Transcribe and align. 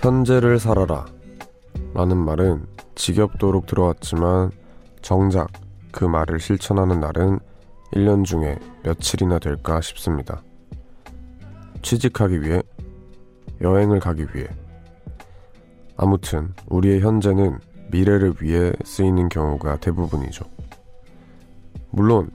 현재를 0.00 0.58
살아라 0.58 1.04
라는 1.92 2.16
말은 2.16 2.64
지겹도록 2.94 3.66
들어왔지만 3.66 4.50
정작 5.02 5.48
그 5.92 6.06
말을 6.06 6.40
실천하는 6.40 7.00
날은 7.00 7.38
1년 7.92 8.24
중에 8.24 8.58
며칠이나 8.82 9.38
될까 9.38 9.82
싶습니다. 9.82 10.42
취직하기 11.82 12.40
위해, 12.40 12.62
여행을 13.60 14.00
가기 14.00 14.26
위해. 14.32 14.48
아무튼 15.98 16.54
우리의 16.70 17.00
현재는 17.02 17.58
미래를 17.90 18.36
위해 18.40 18.72
쓰이는 18.82 19.28
경우가 19.28 19.80
대부분이죠. 19.80 20.46
물론 21.90 22.30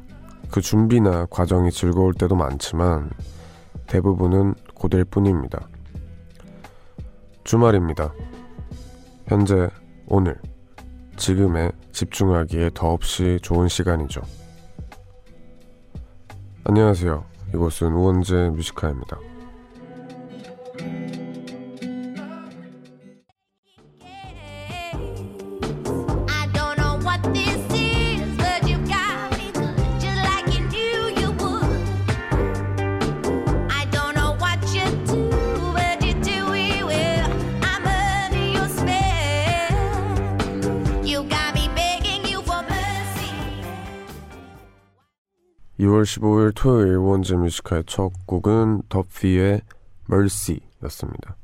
그 0.51 0.61
준비나 0.61 1.25
과정이 1.31 1.71
즐거울 1.71 2.13
때도 2.13 2.35
많지만 2.35 3.09
대부분은 3.87 4.53
고될 4.75 5.05
뿐입니다. 5.05 5.67
주말입니다. 7.45 8.11
현재, 9.27 9.69
오늘, 10.07 10.35
지금에 11.15 11.71
집중하기에 11.91 12.71
더없이 12.73 13.37
좋은 13.43 13.67
시간이죠. 13.67 14.21
안녕하세요. 16.63 17.23
이곳은 17.53 17.93
우원재 17.93 18.49
뮤지카입니다. 18.49 19.19
2월 45.85 46.01
15일 46.01 46.51
토요일 46.55 46.95
우원재 46.95 47.35
뮤지카의 47.35 47.83
첫 47.85 48.11
곡은 48.25 48.83
더피의 48.89 49.61
Mercy였습니다. 50.09 51.35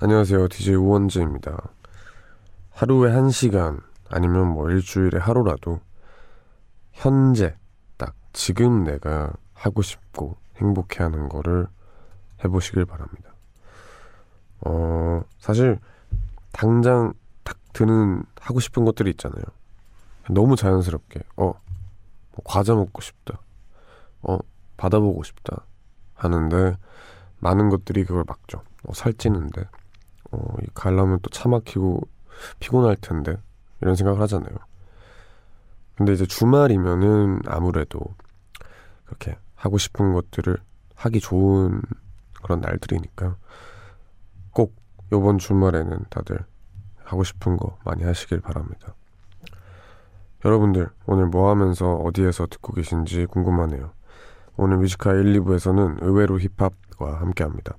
안녕하세요. 0.00 0.48
DJ 0.48 0.74
우원재입니다. 0.74 1.70
하루에 2.70 3.12
한 3.12 3.30
시간 3.30 3.80
아니면 4.10 4.48
뭐 4.48 4.70
일주일에 4.70 5.18
하루라도 5.18 5.80
현재 6.92 7.56
딱 7.96 8.14
지금 8.34 8.84
내가 8.84 9.32
하고 9.54 9.80
싶고 9.80 10.36
행복해하는 10.56 11.30
거를 11.30 11.66
해보시길 12.44 12.84
바랍니다. 12.84 13.34
어 14.60 15.22
사실 15.38 15.78
당장 16.52 17.14
딱 17.44 17.56
드는 17.72 18.24
하고 18.40 18.60
싶은 18.60 18.84
것들이 18.84 19.08
있잖아요. 19.10 19.44
너무 20.28 20.54
자연스럽게 20.54 21.20
어뭐 21.36 21.54
과자 22.44 22.74
먹고 22.74 23.00
싶다. 23.00 23.40
어 24.24 24.38
받아보고 24.76 25.22
싶다 25.22 25.64
하는데 26.14 26.76
많은 27.38 27.68
것들이 27.68 28.04
그걸 28.04 28.24
막죠. 28.26 28.62
어, 28.84 28.92
살찌는데 28.94 29.68
어, 30.32 30.56
이 30.62 30.66
가려면 30.74 31.20
또 31.22 31.30
차 31.30 31.48
막히고 31.48 32.00
피곤할 32.58 32.96
텐데 32.96 33.36
이런 33.80 33.94
생각을 33.94 34.20
하잖아요. 34.22 34.56
근데 35.96 36.12
이제 36.12 36.26
주말이면은 36.26 37.40
아무래도 37.46 38.00
그렇게 39.04 39.36
하고 39.54 39.78
싶은 39.78 40.12
것들을 40.12 40.56
하기 40.96 41.20
좋은 41.20 41.80
그런 42.42 42.60
날들이니까 42.60 43.36
꼭 44.50 44.74
요번 45.12 45.38
주말에는 45.38 46.04
다들 46.10 46.44
하고 47.04 47.22
싶은 47.22 47.56
거 47.56 47.78
많이 47.84 48.02
하시길 48.02 48.40
바랍니다. 48.40 48.94
여러분들 50.44 50.90
오늘 51.06 51.26
뭐 51.26 51.50
하면서 51.50 51.94
어디에서 51.94 52.46
듣고 52.46 52.72
계신지 52.74 53.26
궁금하네요. 53.26 53.92
오늘 54.56 54.78
뮤지카 54.78 55.12
1, 55.12 55.40
2부에서는 55.40 56.02
의외로 56.02 56.38
힙합과 56.38 57.20
함께 57.20 57.42
합니다. 57.44 57.76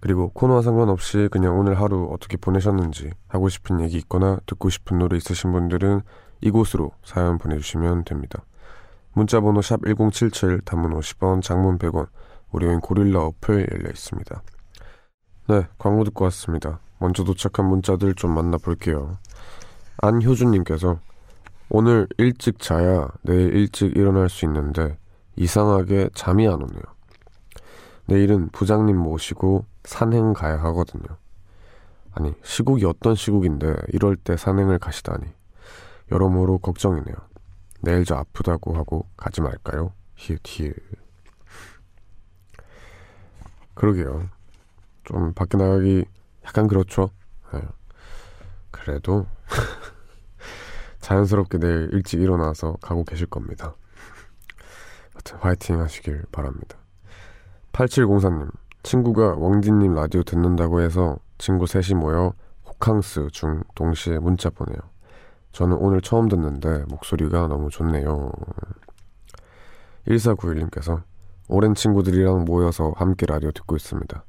그리고 0.00 0.30
코너와 0.30 0.62
상관없이 0.62 1.28
그냥 1.30 1.58
오늘 1.58 1.80
하루 1.80 2.08
어떻게 2.12 2.36
보내셨는지 2.36 3.10
하고 3.28 3.48
싶은 3.48 3.80
얘기 3.80 3.98
있거나 3.98 4.38
듣고 4.46 4.70
싶은 4.70 4.98
노래 4.98 5.16
있으신 5.16 5.52
분들은 5.52 6.00
이곳으로 6.40 6.92
사연 7.04 7.38
보내주시면 7.38 8.04
됩니다. 8.04 8.44
문자번호 9.12 9.60
샵 9.60 9.80
1077, 9.84 10.62
단문 10.62 10.98
50원, 10.98 11.42
장문 11.42 11.78
100원, 11.78 12.06
무료인 12.50 12.80
고릴라 12.80 13.24
어플 13.24 13.66
열려 13.70 13.90
있습니다. 13.90 14.42
네, 15.48 15.66
광고 15.78 16.04
듣고 16.04 16.24
왔습니다. 16.26 16.80
먼저 16.98 17.24
도착한 17.24 17.66
문자들 17.66 18.14
좀 18.14 18.34
만나볼게요. 18.34 19.18
안효준님께서 19.98 20.98
오늘 21.68 22.06
일찍 22.18 22.58
자야 22.58 23.08
내일 23.22 23.54
일찍 23.54 23.96
일어날 23.96 24.28
수 24.28 24.44
있는데 24.44 24.96
이상하게 25.36 26.10
잠이 26.14 26.46
안 26.46 26.54
오네요. 26.54 26.82
내일은 28.06 28.48
부장님 28.50 28.96
모시고 28.96 29.64
산행 29.84 30.32
가야 30.32 30.56
하거든요. 30.64 31.16
아니, 32.12 32.34
시국이 32.42 32.84
어떤 32.84 33.14
시국인데 33.14 33.74
이럴 33.92 34.16
때 34.16 34.36
산행을 34.36 34.78
가시다니. 34.78 35.26
여러모로 36.10 36.58
걱정이네요. 36.58 37.14
내일 37.82 38.04
저 38.04 38.16
아프다고 38.16 38.76
하고 38.76 39.06
가지 39.16 39.40
말까요? 39.40 39.92
히읗 40.16 40.40
히읗. 40.44 40.74
그러게요. 43.74 44.28
좀 45.04 45.32
밖에 45.32 45.56
나가기 45.56 46.04
약간 46.44 46.66
그렇죠. 46.66 47.10
네. 47.52 47.62
그래도 48.70 49.26
자연스럽게 51.00 51.58
내일 51.58 51.90
일찍 51.92 52.20
일어나서 52.20 52.76
가고 52.82 53.04
계실 53.04 53.26
겁니다. 53.26 53.74
하여튼 55.20 55.38
화이팅 55.38 55.80
하시길 55.80 56.24
바랍니다. 56.32 56.78
8704님, 57.72 58.50
친구가 58.82 59.36
왕진님 59.36 59.94
라디오 59.94 60.22
듣는다고 60.22 60.80
해서 60.80 61.18
친구 61.38 61.66
셋이 61.66 61.98
모여 61.98 62.32
호캉스 62.66 63.28
중 63.32 63.62
동시에 63.74 64.18
문자 64.18 64.50
보내요. 64.50 64.78
저는 65.52 65.76
오늘 65.76 66.00
처음 66.00 66.28
듣는데 66.28 66.84
목소리가 66.88 67.48
너무 67.48 67.68
좋네요. 67.70 68.32
1491님께서 70.06 71.02
오랜 71.48 71.74
친구들이랑 71.74 72.44
모여서 72.44 72.92
함께 72.96 73.26
라디오 73.26 73.50
듣고 73.50 73.76
있습니다. 73.76 74.24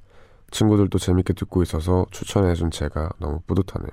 친구들도 0.51 0.97
재밌게 0.97 1.33
듣고 1.33 1.61
있어서 1.63 2.05
추천해준 2.11 2.71
제가 2.71 3.09
너무 3.19 3.39
뿌듯하네요. 3.47 3.91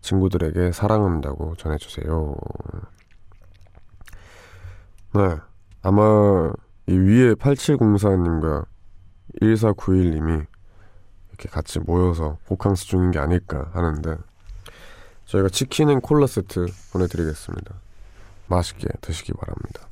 친구들에게 0.00 0.70
사랑한다고 0.72 1.56
전해주세요. 1.56 2.36
네. 5.14 5.36
아마 5.82 6.52
이 6.86 6.92
위에 6.92 7.34
8704님과 7.34 8.66
1491님이 9.40 10.46
이렇게 11.28 11.48
같이 11.48 11.78
모여서 11.78 12.38
호캉스 12.50 12.86
중인 12.86 13.10
게 13.10 13.18
아닐까 13.18 13.70
하는데 13.72 14.16
저희가 15.26 15.48
치킨 15.50 15.90
and 15.90 16.00
콜라 16.00 16.26
세트 16.26 16.66
보내드리겠습니다. 16.92 17.74
맛있게 18.48 18.88
드시기 19.00 19.32
바랍니다. 19.34 19.86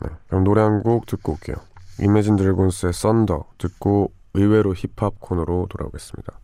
네, 0.00 0.08
그럼 0.28 0.44
노래 0.44 0.62
한 0.62 0.82
곡 0.82 1.06
듣고 1.06 1.32
올게요. 1.32 1.56
이매진 2.00 2.36
드래곤스의 2.36 2.92
썬더 2.92 3.44
듣고 3.58 4.12
의외로 4.34 4.72
힙합 4.74 5.18
코너로 5.20 5.66
돌아오겠습니다. 5.70 6.40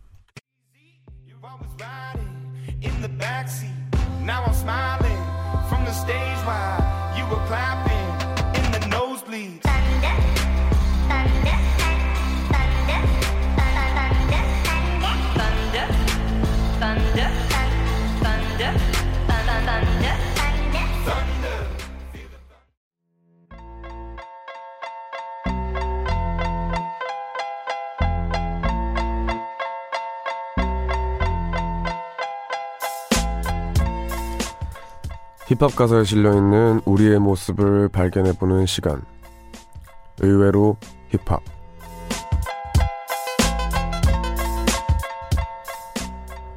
Now 4.23 4.43
I'm 4.45 4.53
smiling 4.53 5.17
from 5.67 5.83
the 5.83 5.91
stage 5.91 6.45
while 6.45 6.79
you 7.17 7.25
were 7.25 7.43
clapping 7.47 7.91
in 7.97 8.00
nosebleeds. 9.31 9.63
Thunder, 9.63 10.15
thunder, 11.07 11.57
thunder, 12.51 12.75
thunder, 12.83 13.01
thunder, 15.53 15.87
thunder, 16.79 17.29
thunder, 18.21 18.71
thunder, 19.27 19.55
thunder. 19.55 20.17
힙합 35.47 35.75
가사에 35.75 36.05
실려 36.05 36.33
있는 36.33 36.79
우리의 36.85 37.19
모습을 37.19 37.89
발견해 37.89 38.31
보는 38.31 38.65
시간. 38.65 39.01
의외로 40.21 40.77
힙합. 41.09 41.41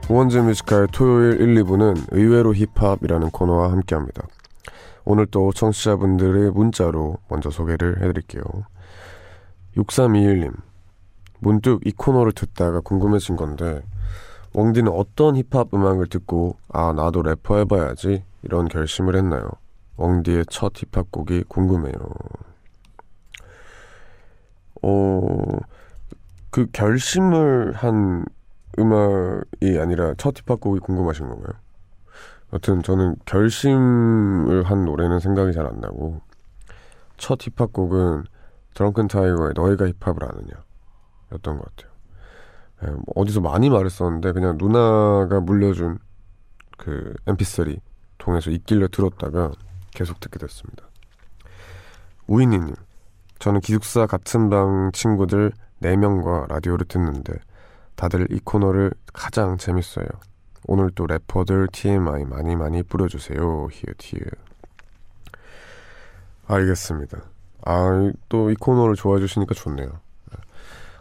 우원재 0.08 0.43
Music 0.43 0.63
High의 0.63 0.88
토요일 0.93 1.40
1, 1.40 1.64
2부는 1.64 2.08
의외로 2.11 2.55
힙합이라는 2.55 3.31
코너와 3.31 3.72
함께합니다. 3.72 4.22
오늘 5.06 5.26
또 5.26 5.52
청취자분들의 5.52 6.50
문자로 6.52 7.16
먼저 7.28 7.50
소개를 7.50 8.02
해드릴게요. 8.02 8.43
6321님. 9.76 10.55
문득 11.40 11.87
이 11.87 11.93
코너를 11.93 12.32
듣다가 12.32 12.81
궁금해진 12.81 13.37
건데 13.37 13.82
웡디는 14.55 14.93
어떤 14.93 15.37
힙합 15.37 15.75
음악을 15.75 16.06
듣고 16.06 16.56
아 16.69 16.93
나도 16.93 17.22
래퍼 17.22 17.58
해봐야지 17.58 18.25
이런 18.43 18.69
결심을 18.69 19.16
했나요? 19.16 19.49
웡디의 19.96 20.46
첫 20.49 20.72
힙합 20.75 21.11
곡이 21.11 21.44
궁금해요. 21.49 21.94
어, 24.86 25.31
그 26.50 26.66
결심을 26.72 27.72
한 27.72 28.25
음악이 28.78 29.78
아니라 29.81 30.14
첫 30.19 30.36
힙합 30.36 30.60
곡이 30.60 30.81
궁금하신 30.81 31.26
건가요? 31.28 31.54
여튼 32.52 32.82
저는 32.82 33.16
결심을 33.25 34.64
한 34.64 34.84
노래는 34.84 35.20
생각이 35.20 35.52
잘 35.52 35.66
안 35.66 35.81
나고 35.81 36.20
첫 37.16 37.38
힙합 37.40 37.72
곡은 37.72 38.25
드렁큰 38.75 39.08
타이거의 39.08 39.52
너희가 39.56 39.86
힙합을 39.86 40.25
아느냐 40.25 40.52
였던 41.32 41.58
것 41.58 41.76
같아요. 41.76 41.92
예, 42.82 42.87
뭐 42.90 43.04
어디서 43.16 43.40
많이 43.40 43.70
말했었는데 43.70 44.32
그냥 44.32 44.56
누나가 44.58 45.40
물려준 45.40 45.98
그 46.76 47.14
mp3 47.26 47.80
통해서 48.19 48.50
있길래 48.50 48.88
들었다가 48.88 49.52
계속 49.92 50.20
듣게 50.20 50.38
됐습니다. 50.38 50.84
우인이님, 52.26 52.75
저는 53.38 53.60
기숙사 53.60 54.06
같은 54.06 54.48
방 54.50 54.90
친구들 54.92 55.52
4명과 55.82 56.48
라디오를 56.48 56.86
듣는데 56.86 57.34
다들 57.96 58.26
이 58.31 58.40
코너를 58.42 58.92
가장 59.12 59.56
재밌어요. 59.58 60.06
오늘 60.66 60.90
또 60.94 61.06
래퍼들 61.06 61.69
TMI 61.72 62.25
많이 62.25 62.56
많이 62.56 62.82
뿌려주세요. 62.82 63.69
히읗 63.70 63.96
히읗. 64.00 64.25
알겠습니다. 66.46 67.19
아, 67.66 68.12
또 68.28 68.50
이 68.50 68.54
코너를 68.54 68.94
좋아해 68.94 69.20
주시니까 69.20 69.54
좋네요. 69.54 69.88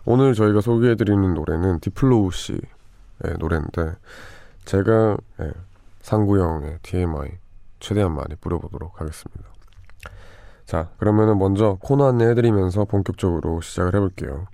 오늘 0.05 0.33
저희가 0.33 0.59
소개해드리는 0.61 1.33
노래는 1.33 1.79
Deepflow 1.79 2.31
씨의 2.31 2.59
노래인데 3.39 3.95
제가 4.65 5.17
예, 5.41 5.51
상구 6.01 6.39
형의 6.41 6.77
TMI 6.83 7.29
최대한 7.79 8.13
많이 8.13 8.35
뿌려보도록 8.35 8.99
하겠습니다. 8.99 9.52
자, 10.65 10.89
그러면은 10.97 11.37
먼저 11.37 11.77
코너 11.81 12.07
안내해드리면서 12.07 12.85
본격적으로 12.85 13.61
시작을 13.61 13.95
해볼게요. 13.95 14.45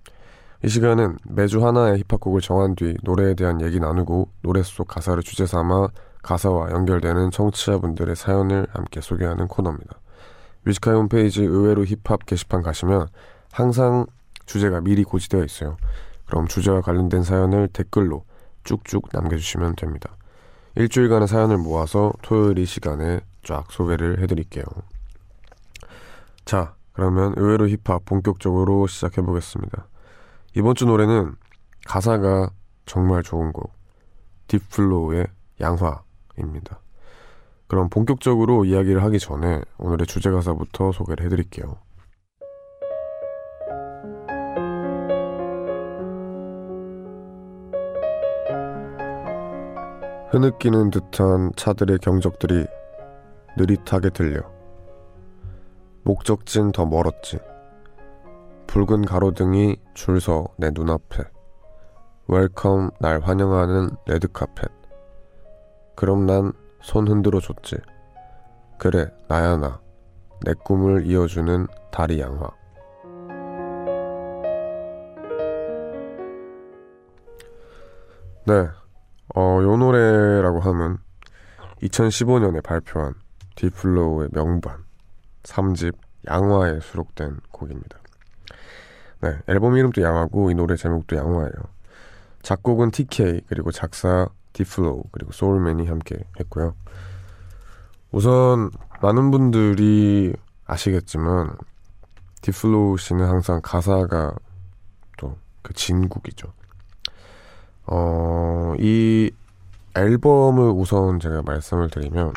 이 0.64 0.68
시간은 0.68 1.18
매주 1.24 1.66
하나의 1.66 2.04
힙합곡을 2.10 2.42
정한 2.42 2.76
뒤 2.76 2.96
노래에 3.04 3.34
대한 3.34 3.62
얘기 3.62 3.80
나누고 3.80 4.28
노래 4.42 4.62
속 4.64 4.88
가사를 4.88 5.22
주제 5.24 5.46
삼아 5.46 5.88
가사와 6.22 6.72
연결되는 6.72 7.32
청취자분들의 7.32 8.16
사연을 8.16 8.68
함께 8.72 9.00
소개하는 9.00 9.48
코너입니다. 9.48 10.00
Music 10.64 10.82
High 10.82 10.96
홈페이지 10.96 11.44
의외로 11.44 11.86
힙합 11.86 12.26
게시판 12.26 12.62
가시면 12.62 13.08
항상 13.52 14.06
주제가 14.46 14.82
미리 14.82 15.04
고지되어 15.04 15.44
있어요. 15.46 15.78
그럼 16.26 16.48
주제와 16.48 16.82
관련된 16.82 17.24
사연을 17.24 17.70
댓글로 17.70 18.26
쭉쭉 18.66 19.10
남겨주시면 19.14 19.76
됩니다. 19.78 20.16
일주일간의 20.76 21.28
사연을 21.28 21.58
모아서 21.58 22.12
토요일 22.22 22.60
이 22.60 22.66
시간에 22.66 23.22
쫙 23.44 23.72
소개를 23.72 24.20
해드릴게요. 24.22 24.64
자, 26.50 26.74
그러면 26.94 27.36
의외로 27.38 27.68
힙합 27.68 28.06
본격적으로 28.06 28.88
시작해 28.88 29.22
보겠습니다. 29.22 29.88
이번 30.56 30.74
주 30.74 30.88
노래는 30.88 31.36
가사가 31.86 32.50
정말 32.88 33.22
좋은 33.22 33.52
곡, 33.52 33.72
딥플로우의 34.48 35.28
양화입니다. 35.62 36.80
그럼 37.68 37.88
본격적으로 37.90 38.66
이야기를 38.66 39.04
하기 39.04 39.20
전에 39.20 39.62
오늘의 39.78 40.08
주제 40.08 40.32
가사부터 40.32 40.92
소개를 40.92 41.24
해드릴게요. 41.26 41.78
흐느끼는 50.32 50.90
듯한 50.90 51.52
차들의 51.56 52.00
경적들이 52.00 52.66
느릿하게 53.56 54.10
들려. 54.10 54.59
목적진 56.10 56.72
더 56.72 56.88
멀었지. 56.88 57.38
붉은 58.66 59.06
가로등이 59.06 59.78
줄 59.94 60.18
서 60.18 60.48
내 60.58 60.72
눈앞에. 60.74 61.24
Welcome 62.28 62.90
날 63.00 63.20
환영하는 63.20 63.92
레드카펫. 64.08 64.72
그럼 65.96 66.26
난 66.26 66.52
손 66.82 67.08
흔들어 67.08 67.40
줬지. 67.40 67.76
그래, 68.80 69.06
나야 69.28 69.58
나. 69.58 69.80
내 70.44 70.54
꿈을 70.66 71.06
이어주는 71.06 71.68
다리 71.92 72.20
양화. 72.20 72.50
네. 78.48 78.68
어, 79.36 79.60
요 79.62 79.78
노래라고 79.78 80.60
하면 80.60 80.98
2015년에 81.84 82.64
발표한 82.64 83.14
Deepflow의 83.56 84.30
명반 84.32 84.89
3집 85.44 85.96
양화에 86.28 86.80
수록된 86.82 87.40
곡입니다. 87.52 87.98
네, 89.22 89.38
앨범 89.48 89.76
이름도 89.78 90.02
양화고 90.02 90.52
이 90.52 90.56
노래 90.56 90.76
제목도 90.76 91.16
양화예요. 91.16 91.52
작곡은 92.42 92.92
TK 92.92 93.42
그리고 93.48 93.72
작사 93.72 94.28
Deepflow 94.54 95.04
그리고 95.12 95.32
Soulman이 95.32 95.88
함께 95.88 96.24
했고요. 96.40 96.76
우선 98.12 98.72
많은 99.02 99.32
분들이 99.32 100.34
아시겠지만 100.66 101.58
디플로우 102.42 102.98
씨는 102.98 103.26
항상 103.26 103.62
가사가 103.62 104.36
또 105.18 105.36
그 105.62 105.74
진국이죠. 105.74 106.52
어, 107.86 108.74
이 108.80 109.32
앨범을 109.96 110.72
우선 110.72 111.20
제가 111.20 111.42
말씀을 111.44 111.90
드리면 111.90 112.34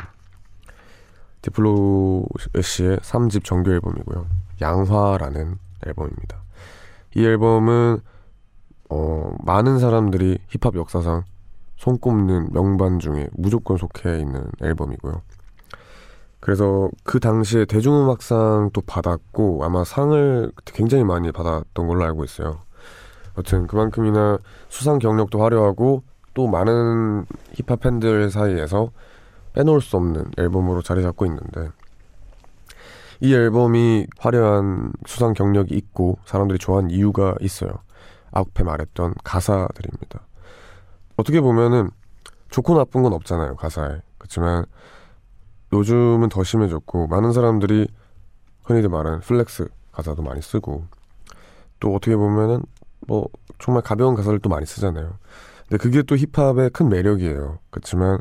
Deepflow 1.43 2.25
씨의 2.61 2.97
3집 2.97 3.43
정규 3.43 3.71
앨범이고요. 3.71 4.25
양화라는 4.61 5.57
앨범입니다. 5.85 6.41
이 7.15 7.25
앨범은 7.25 7.99
어, 8.89 9.35
많은 9.43 9.79
사람들이 9.79 10.39
힙합 10.47 10.75
역사상 10.75 11.23
손꼽는 11.75 12.53
명반 12.53 12.99
중에 12.99 13.29
무조건 13.33 13.77
속해 13.77 14.19
있는 14.19 14.45
앨범이고요. 14.61 15.21
그래서 16.39 16.89
그 17.03 17.19
당시에 17.19 17.65
대중음악상도 17.65 18.81
받았고 18.81 19.63
아마 19.63 19.83
상을 19.83 20.51
굉장히 20.65 21.03
많이 21.03 21.31
받았던 21.31 21.87
걸로 21.87 22.03
알고 22.03 22.23
있어요. 22.23 22.59
여튼 23.37 23.67
그만큼이나 23.67 24.37
수상 24.69 24.99
경력도 24.99 25.41
화려하고 25.41 26.03
또 26.33 26.47
많은 26.47 27.25
힙합 27.53 27.81
팬들 27.81 28.29
사이에서 28.29 28.91
빼놓을 29.53 29.81
수 29.81 29.97
없는 29.97 30.31
앨범으로 30.37 30.81
자리 30.81 31.01
잡고 31.01 31.25
있는데 31.25 31.69
이 33.19 33.33
앨범이 33.33 34.07
화려한 34.17 34.91
수상 35.05 35.33
경력이 35.33 35.75
있고 35.75 36.17
사람들이 36.25 36.59
좋아하는 36.59 36.89
이유가 36.89 37.35
있어요. 37.39 37.71
앞에 38.31 38.63
말했던 38.63 39.13
가사들입니다. 39.23 40.21
어떻게 41.15 41.39
보면은 41.39 41.89
좋고 42.49 42.75
나쁜 42.75 43.03
건 43.03 43.13
없잖아요, 43.13 43.55
가사에. 43.55 44.01
그렇지만 44.17 44.65
요즘은 45.71 46.29
더 46.29 46.43
심해졌고 46.43 47.07
많은 47.07 47.31
사람들이 47.31 47.87
흔히들 48.63 48.89
말하는 48.89 49.19
flex 49.21 49.67
가사도 49.91 50.21
많이 50.21 50.41
쓰고 50.41 50.85
또 51.79 51.95
어떻게 51.95 52.15
보면은 52.15 52.61
뭐 53.07 53.27
정말 53.59 53.83
가벼운 53.83 54.15
가사를 54.15 54.37
또 54.39 54.49
많이 54.49 54.65
쓰잖아요. 54.65 55.17
근데 55.67 55.77
그게 55.77 56.01
또 56.03 56.15
힙합의 56.15 56.71
큰 56.71 56.89
매력이에요. 56.89 57.59
그렇지만 57.69 58.19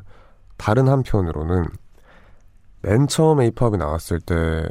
다른 0.63 0.87
한편으로는 0.87 1.65
맨 2.83 3.09
처음에 3.09 3.51
힙합이 3.51 3.79
나왔을 3.79 4.21
때 4.21 4.65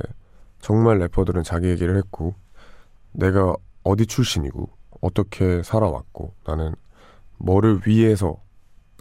정말 0.62 1.00
래퍼들은 1.00 1.44
자기 1.44 1.68
얘기를 1.68 1.98
했고 1.98 2.34
내가 3.12 3.54
어디 3.84 4.06
출신이고 4.06 4.70
어떻게 5.02 5.62
살아왔고 5.62 6.34
나는 6.46 6.76
뭐를 7.40 7.82
위해서 7.86 8.38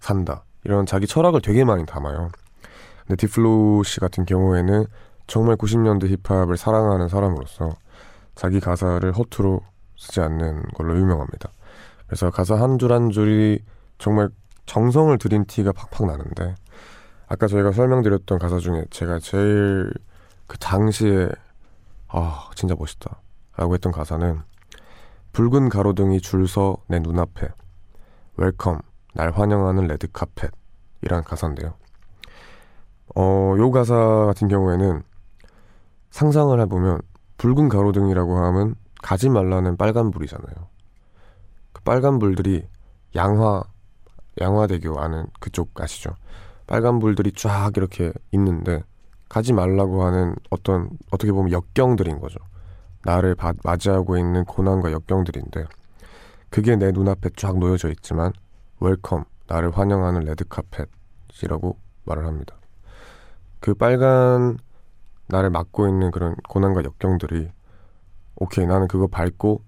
산다 0.01 0.43
이런 0.65 0.85
자기 0.85 1.07
철학을 1.07 1.43
되게 1.43 1.63
많이 1.63 1.87
담아요. 1.87 2.33
근데 3.07 3.15
Deepflow 3.25 3.85
씨 3.85 4.01
같은 4.01 4.25
경우에는 4.25 4.85
정말 5.29 5.55
90년대 5.55 6.09
힙합을 6.29 6.57
사랑하는 6.57 7.09
사람으로서 7.09 7.71
자기 8.35 8.59
가사를 8.59 9.13
허투루 9.13 9.61
쓰지 9.97 10.23
않는 10.23 10.63
걸로 10.75 10.99
유명합니다. 10.99 11.51
그래서 12.09 12.31
가사 12.31 12.57
한 12.57 12.79
줄 12.79 12.91
한 12.91 13.11
줄이 13.11 13.63
정말 13.99 14.29
정성을 14.67 15.17
들인 15.19 15.45
티가 15.45 15.71
팍팍 15.71 16.09
나는데 16.09 16.57
아까 17.31 17.47
저희가 17.47 17.71
설명드렸던 17.73 18.39
가사 18.41 18.59
중에 18.59 18.85
제가 18.91 19.21
제일 19.21 19.93
그 20.49 20.59
당시에 20.59 21.29
아 22.09 22.51
진짜 22.57 22.75
멋있다 22.77 23.21
라고 23.57 23.75
했던 23.75 23.93
가사는 23.93 24.41
붉은 25.33 25.69
가로등이 25.69 26.21
줄 26.21 26.47
서 26.49 26.79
내 26.89 26.99
눈앞에 26.99 27.49
Welcome 28.37 28.81
날 29.15 29.31
환영하는 29.31 29.87
레드 29.87 30.09
카펫 30.11 30.51
이란 31.03 31.23
가사인데요. 31.23 31.75
어, 33.15 33.55
요 33.59 33.71
가사 33.71 33.95
같은 34.27 34.49
경우에는 34.49 35.03
상상을 36.11 36.61
해보면 36.63 37.01
붉은 37.39 37.69
가로등이라고 37.69 38.39
하면 38.39 38.75
가지 39.03 39.29
말라는 39.29 39.77
빨간불이잖아요. 39.77 40.69
빨간 41.85 42.19
불들이 42.19 42.67
양화 43.15 43.63
양화대교 44.41 44.99
아는 44.99 45.27
그쪽 45.39 45.81
아시죠? 45.81 46.11
빨간 46.71 47.01
불들이 47.01 47.33
쫙 47.33 47.73
이렇게 47.77 48.13
있는데 48.31 48.85
가지 49.29 49.53
말라고 49.53 50.05
하는 50.05 50.37
어떤 50.51 50.89
어떻게 51.11 51.33
보면 51.33 51.51
역경들인 51.51 52.21
거죠. 52.21 52.39
나를 53.05 53.35
바- 53.35 53.55
맞이하고 53.65 54.17
있는 54.17 54.45
고난과 54.45 54.93
역경들인데 54.93 55.65
그게 56.49 56.77
내 56.77 56.93
눈앞에 56.93 57.31
쫙 57.37 57.59
놓여져 57.59 57.91
있지만 57.91 58.33
Welcome 58.79 59.25
나를 59.49 59.77
환영하는 59.77 60.21
레드 60.21 60.45
카펫이라고 60.45 61.77
말을 62.05 62.25
합니다. 62.25 62.55
그 63.59 63.75
빨간 63.75 64.57
나를 65.27 65.51
막고 65.51 65.89
있는 65.89 66.13
그런 66.13 66.37
고난과 66.49 66.85
역경들이 66.85 67.51
오케이 68.37 68.65
나는 68.65 68.87
그거 68.87 69.09
밟고 69.09 69.65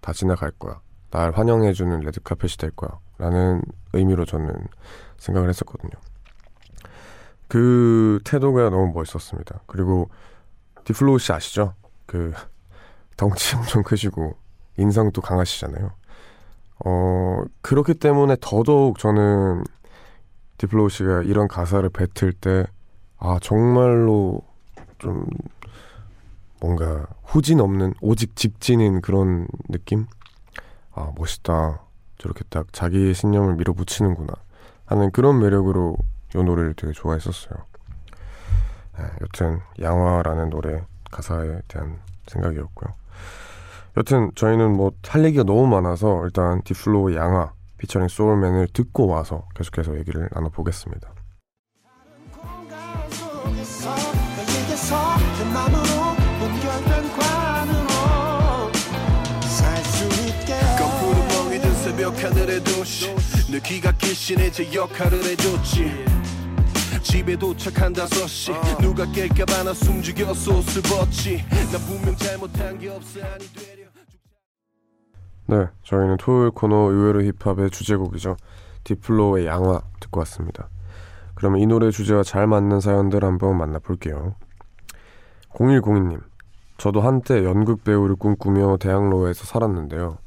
다 0.00 0.12
지나갈 0.12 0.50
거야. 0.50 0.80
날 1.12 1.30
환영해주는 1.30 2.00
레드카펫이 2.00 2.56
될 2.58 2.70
거야. 2.72 2.90
라는 3.18 3.62
의미로 3.92 4.24
저는 4.24 4.52
생각을 5.16 5.48
했었거든요. 5.48 5.90
그 7.50 8.20
태도가 8.24 8.70
너무 8.70 8.92
멋있었습니다. 8.94 9.60
그리고 9.66 10.08
Deepflow 10.84 11.18
씨 11.18 11.32
아시죠? 11.32 11.74
그 12.06 12.32
덩치 13.18 13.56
엄청 13.60 13.82
크시고 13.82 14.36
인상도 14.78 15.20
강하시잖아요. 15.20 15.90
어 16.86 17.42
그렇기 17.60 17.94
때문에 17.94 18.36
더더욱 18.40 18.98
저는 18.98 19.64
Deepflow 20.56 20.88
씨가 20.88 21.22
이런 21.24 21.46
가사를 21.46 21.86
뱉을 21.90 22.32
때 22.32 22.64
아 23.20 23.38
정말로 23.40 24.40
좀 24.98 25.26
뭔가 26.58 27.06
후진 27.22 27.60
없는 27.60 27.94
오직 28.00 28.34
직진인 28.34 29.02
그런 29.02 29.46
느낌? 29.68 30.06
아 30.92 31.12
멋있다. 31.16 31.82
저렇게 32.18 32.44
딱 32.48 32.72
자기의 32.72 33.14
신념을 33.14 33.56
밀어붙이는구나 33.56 34.34
하는 34.86 35.10
그런 35.10 35.38
매력으로 35.38 35.96
이 36.34 36.38
노래를 36.38 36.74
되게 36.74 36.92
좋아했었어요. 36.92 37.58
네, 38.98 39.04
여튼 39.22 39.60
양화라는 39.80 40.50
노래 40.50 40.84
가사에 41.10 41.60
대한 41.68 41.98
생각이었고요. 42.26 42.94
여튼 43.96 44.30
저희는 44.34 44.76
뭐 44.76 44.92
할 45.08 45.24
얘기가 45.24 45.42
너무 45.42 45.66
많아서 45.66 46.24
일단 46.24 46.62
디플로우의 46.62 47.16
양화 47.16 47.52
피처링 47.78 48.08
소울맨을 48.08 48.68
듣고 48.72 49.08
와서 49.08 49.48
계속해서 49.54 49.98
얘기를 49.98 50.28
나눠보겠습니다. 50.32 51.10
내 63.50 63.58
귀가 63.58 63.90
기신해 63.90 64.50
제 64.52 64.72
역할을 64.72 65.24
해줬지 65.24 66.04
집에 67.02 67.36
도착한 67.36 67.92
다섯 67.92 68.28
시 68.28 68.52
누가 68.80 69.04
깰까봐 69.06 69.64
나 69.64 69.74
숨죽여서 69.74 70.58
옷을 70.58 70.82
벗지 70.82 71.38
나 71.72 71.78
분명 71.78 72.14
잘못한 72.16 72.78
게 72.78 72.88
없어 72.88 73.20
아니 73.20 73.44
되려 73.52 73.80
네, 75.46 75.66
저희는 75.82 76.18
토요일 76.18 76.52
코너 76.52 76.92
의외로 76.92 77.22
힙합의 77.22 77.70
주제곡이죠. 77.70 78.36
디플로의 78.84 79.46
양화 79.46 79.80
듣고 79.98 80.20
왔습니다. 80.20 80.68
그러면 81.34 81.58
이 81.58 81.66
노래 81.66 81.90
주제와 81.90 82.22
잘 82.22 82.46
맞는 82.46 82.78
사연들 82.78 83.24
한번 83.24 83.58
만나볼게요. 83.58 84.36
0102님, 85.54 86.22
저도 86.78 87.00
한때 87.00 87.42
연극 87.44 87.82
배우를 87.82 88.14
꿈꾸며 88.14 88.76
대학로에서 88.76 89.44
살았는데요. 89.44 90.18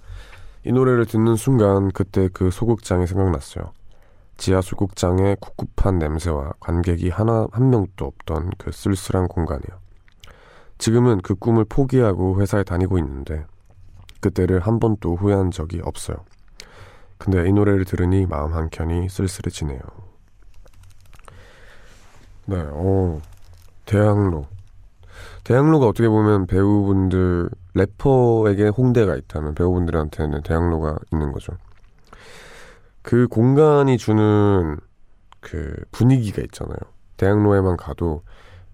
이 0.66 0.72
노래를 0.72 1.06
듣는 1.06 1.36
순간 1.36 1.92
그때 1.92 2.30
그 2.32 2.50
소극장이 2.50 3.06
생각났어요. 3.08 3.72
지하 4.38 4.62
소극장의 4.62 5.38
꿉꿉한 5.40 6.00
냄새와 6.00 6.54
관객이 6.60 7.10
하나 7.10 7.48
한 7.52 7.70
명도 7.70 8.06
없던 8.06 8.52
그 8.58 8.72
쓸쓸한 8.72 9.28
공간이요. 9.28 9.80
지금은 10.78 11.22
그 11.22 11.36
꿈을 11.36 11.66
포기하고 11.66 12.42
회사에 12.42 12.64
다니고 12.64 12.98
있는데 12.98 13.46
그때를 14.22 14.62
한 14.62 14.80
번도 14.80 15.16
후회한 15.16 15.52
적이 15.52 15.82
없어요. 15.84 16.18
근데 17.18 17.48
이 17.48 17.52
노래를 17.54 17.86
들으니 17.86 18.26
마음 18.26 18.54
한켠이 18.54 19.08
쓸쓸해지네요. 19.10 19.80
네, 22.46 22.58
어, 22.58 23.22
대학로. 23.86 24.46
대학로가 25.44 25.88
어떻게 25.88 26.08
보면 26.08 26.48
배우분들, 26.48 27.50
래퍼에게 27.74 28.70
홍대가 28.70 29.16
있다면 29.16 29.56
배우분들한테는 29.56 30.44
대학로가 30.44 30.98
있는 31.12 31.32
거죠. 31.32 31.54
그 33.02 33.28
공간이 33.28 33.98
주는 33.98 34.78
그 35.42 35.76
분위기가 35.92 36.42
있잖아요. 36.44 36.78
대학로에만 37.18 37.76
가도 37.78 38.24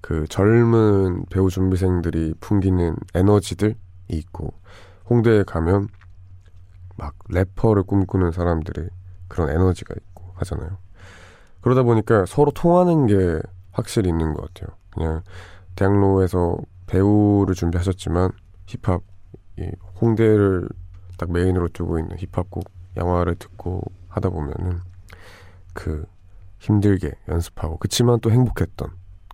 그 0.01 0.27
젊은 0.27 1.25
배우 1.29 1.49
준비생들이 1.49 2.35
풍기는 2.39 2.95
에너지들이 3.15 3.75
있고, 4.09 4.53
홍대에 5.09 5.43
가면 5.43 5.87
막 6.95 7.15
래퍼를 7.29 7.83
꿈꾸는 7.83 8.31
사람들의 8.31 8.89
그런 9.27 9.49
에너지가 9.49 9.95
있고 9.97 10.33
하잖아요. 10.35 10.77
그러다 11.61 11.83
보니까 11.83 12.25
서로 12.25 12.51
통하는 12.51 13.07
게 13.07 13.41
확실히 13.71 14.09
있는 14.09 14.33
것 14.33 14.53
같아요. 14.53 14.75
그냥 14.91 15.21
대학로에서 15.79 16.57
배우를 16.87 17.55
준비하셨지만 17.55 18.31
힙합 18.67 19.01
이 19.57 19.71
홍대를 20.01 20.67
딱 21.17 21.31
메인으로 21.31 21.69
두고 21.69 21.99
있는 21.99 22.17
힙합곡 22.17 22.65
영화를 22.97 23.35
듣고 23.35 23.81
하다 24.09 24.29
보면은 24.29 24.81
그 25.73 26.05
힘들게 26.59 27.13
연습하고 27.29 27.77
그치만 27.77 28.19
또 28.19 28.29
행복했던 28.29 28.89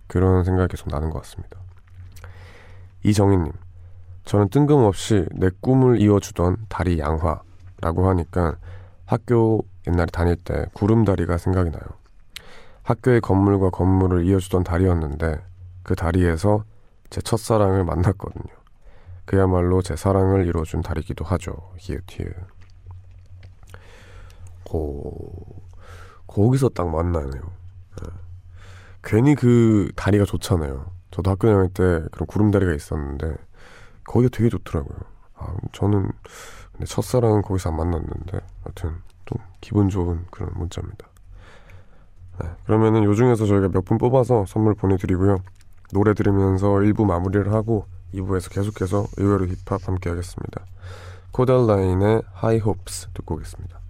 그런 0.06 0.44
생각이 0.44 0.70
계속 0.70 0.88
나는 0.88 1.10
것 1.10 1.20
같습니다. 1.22 1.58
이정희님 3.02 3.52
저는 4.24 4.48
뜬금없이 4.50 5.26
내 5.32 5.50
꿈을 5.60 6.00
이어주던 6.00 6.66
다리 6.68 7.00
양화라고 7.00 8.08
하니까 8.08 8.56
학교 9.04 9.64
옛날에 9.88 10.06
다닐 10.06 10.36
때 10.36 10.66
구름다리가 10.74 11.38
생각이 11.38 11.70
나요. 11.70 11.82
학교의 12.84 13.20
건물과 13.20 13.70
건물을 13.70 14.26
이어주던 14.26 14.62
다리였는데 14.62 15.55
그 15.86 15.94
다리에서 15.94 16.64
제 17.10 17.20
첫사랑을 17.20 17.84
만났거든요. 17.84 18.52
그야말로 19.24 19.82
제 19.82 19.94
사랑을 19.94 20.44
이뤄준 20.44 20.82
다리기도 20.82 21.24
하죠. 21.24 21.72
히읗히읗. 21.76 22.34
고 24.64 25.62
거기서 26.26 26.70
딱 26.70 26.88
만나네요. 26.88 27.40
예. 28.02 28.06
괜히 29.04 29.36
그 29.36 29.92
다리가 29.94 30.24
좋잖아요. 30.24 30.90
저도 31.12 31.30
학교 31.30 31.46
다닐 31.46 31.68
때 31.72 32.04
그런 32.10 32.26
구름 32.26 32.50
다리가 32.50 32.74
있었는데 32.74 33.36
거기가 34.08 34.36
되게 34.36 34.48
좋더라고요. 34.48 34.98
아, 35.36 35.54
저는 35.72 36.10
근데 36.72 36.84
첫사랑은 36.86 37.42
거기서 37.42 37.70
안 37.70 37.76
만났는데 37.76 38.40
하여튼 38.64 38.96
또 39.24 39.36
기분 39.60 39.88
좋은 39.88 40.26
그런 40.32 40.50
문자입니다. 40.56 41.06
네, 42.42 42.48
그러면은 42.64 43.04
요 43.04 43.14
중에서 43.14 43.46
저희가 43.46 43.68
몇 43.68 43.84
분 43.84 43.98
뽑아서 43.98 44.46
선물 44.46 44.74
보내드리고요. 44.74 45.38
노래 45.92 46.14
들으면서 46.14 46.68
1부 46.68 47.04
마무리를 47.04 47.52
하고 47.52 47.86
2부에서 48.14 48.52
계속해서 48.52 49.06
의외로 49.16 49.46
힙합 49.46 49.86
함께 49.86 50.10
하겠습니다. 50.10 50.64
코달라인의 51.32 52.22
하이 52.32 52.58
홉스 52.58 53.08
듣고 53.14 53.34
오겠습니다. 53.34 53.85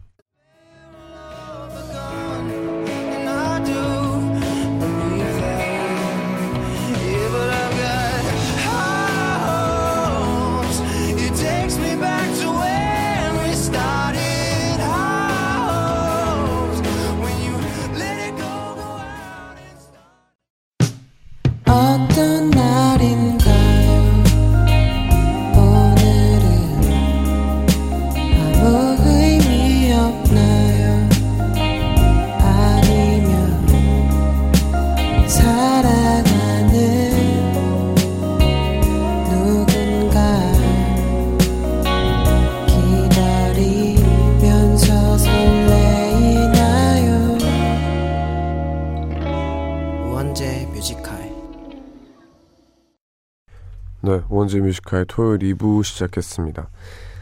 네, 54.16 54.22
우원재 54.30 54.60
뮤직하이 54.60 55.04
토요일 55.08 55.40
2부 55.40 55.84
시작했습니다. 55.84 56.68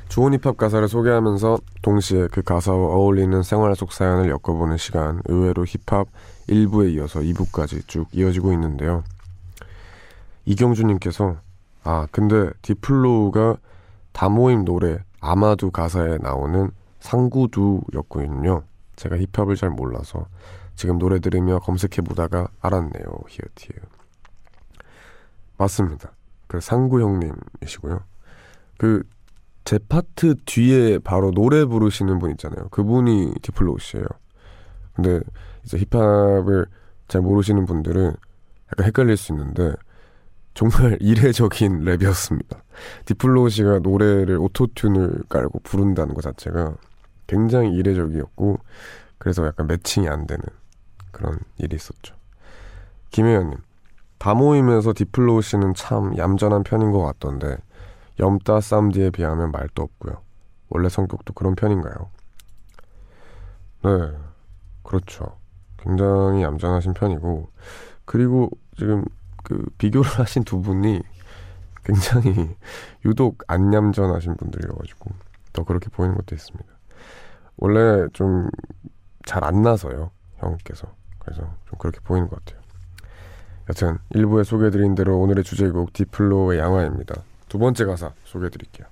좋은 0.08 0.32
힙합 0.32 0.56
가사를 0.56 0.86
소개하면서 0.86 1.58
동시에 1.82 2.28
그 2.30 2.42
가사와 2.42 2.94
어울리는 2.94 3.42
생활 3.42 3.74
속 3.74 3.92
사연을 3.92 4.30
엮어보는 4.30 4.76
시간 4.76 5.20
의외로 5.24 5.64
힙합 5.64 6.06
1부에 6.48 6.94
이어서 6.94 7.18
2부까지 7.18 7.88
쭉 7.88 8.06
이어지고 8.12 8.52
있는데요. 8.52 9.02
이경주님께서 10.44 11.36
아 11.82 12.06
근데 12.12 12.50
딥플로우가 12.62 13.56
다모임 14.12 14.64
노래 14.64 14.98
아마두 15.21 15.73
가사에 15.72 16.18
나오는 16.18 16.70
상구두였군요. 17.00 18.62
제가 18.94 19.16
힙합을 19.16 19.56
잘 19.56 19.70
몰라서 19.70 20.26
지금 20.76 20.98
노래 20.98 21.18
들으며 21.18 21.58
검색해 21.58 22.02
보다가 22.06 22.48
알았네요. 22.60 23.04
히어티에 23.28 23.78
맞습니다. 25.56 26.12
그 26.54 26.61
상구 26.61 27.00
형님이시고요. 27.00 28.00
그 28.78 29.02
제 29.64 29.78
파트 29.78 30.34
뒤에 30.44 30.99
바로 30.99 31.30
노래 31.30 31.64
부르시는 31.64 32.18
분 32.18 32.30
있잖아요. 32.32 32.68
그분이 32.68 33.34
딥플로우 33.40 33.78
씨예요. 33.78 34.04
근데 34.94 35.20
이제 35.64 35.78
힙합을 35.78 36.66
잘 37.08 37.23
모르시는 37.23 37.64
분들은 37.64 38.14
약간 38.73 38.87
헷갈릴 38.87 39.16
수 39.16 39.32
있는데 39.32 39.73
정말 40.52 40.99
이례적인 41.00 41.80
랩이었습니다. 41.80 42.61
딥플로우 43.06 43.49
씨가 43.49 43.78
노래를 43.78 44.38
오토튠을 44.38 45.28
깔고 45.28 45.61
부른다는 45.61 46.14
것 46.14 46.20
자체가 46.20 46.76
굉장히 47.26 47.75
이례적이었고 47.75 48.58
그래서 49.16 49.46
약간 49.46 49.66
매칭이 49.66 50.08
안 50.08 50.26
되는 50.26 50.44
그런 51.11 51.38
일이 51.56 51.75
있었죠. 51.75 52.14
김혜연님 53.11 53.56
다모임에서 54.25 54.94
딥플로우 54.94 55.42
씨는 55.43 55.75
참 55.75 56.16
얌전한 56.16 56.62
편인 56.62 56.93
것 56.93 57.02
같던데 57.02 57.59
염따 58.19 58.62
쌈디에 58.62 59.11
비하면 59.11 59.50
말도 59.52 59.83
없고요. 59.83 60.23
원래 60.71 60.88
성격도 60.88 61.35
그런 61.35 61.54
편인가요? 61.54 62.09
네, 63.85 63.90
그렇죠. 64.83 65.37
굉장히 65.76 66.43
얌전하신 66.43 66.95
편이고 66.95 67.50
그리고 68.07 68.49
지금 68.78 69.04
그 69.43 69.62
비교를 69.76 70.09
하신 70.19 70.45
두 70.45 70.62
분이 70.62 71.02
굉장히 71.85 72.57
유독 73.04 73.43
안 73.47 73.75
얌전하신 73.75 74.37
분들이어가지고 74.38 75.11
더 75.52 75.64
그렇게 75.64 75.90
보이는 75.90 76.14
것도 76.16 76.35
있습니다. 76.35 76.64
원래 77.59 78.09
좀 78.14 78.49
잘 79.26 79.45
안 79.45 79.61
나서요 79.61 80.12
형께서 80.38 80.88
그래서 81.19 81.43
좀 81.66 81.78
그렇게 81.78 82.00
보이는 82.00 82.26
것 82.28 82.43
같아요. 82.43 82.63
여튼 83.68 83.99
일부에 84.11 84.44
소개해드린 84.44 84.94
대로 84.94 85.18
오늘의 85.21 85.44
주제곡 85.44 85.92
디플로의 85.92 86.59
양화입니다. 86.59 87.14
두 87.49 87.59
번째 87.59 87.85
가사 87.87 88.12
소개해드릴게요. 88.25 88.87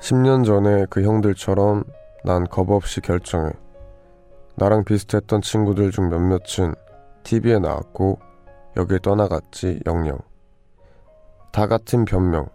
10년 0.00 0.44
전에 0.44 0.86
그 0.88 1.02
형들처럼 1.02 1.82
난 2.22 2.44
겁없이 2.44 3.00
결정해. 3.00 3.50
나랑 4.54 4.84
비슷했던 4.84 5.42
친구들 5.42 5.90
중 5.90 6.08
몇몇은 6.08 6.74
TV에 7.24 7.58
나왔고 7.58 8.20
여길 8.76 9.00
떠나갔지 9.00 9.80
영영. 9.84 10.18
다 11.50 11.66
같은 11.66 12.04
변명. 12.04 12.46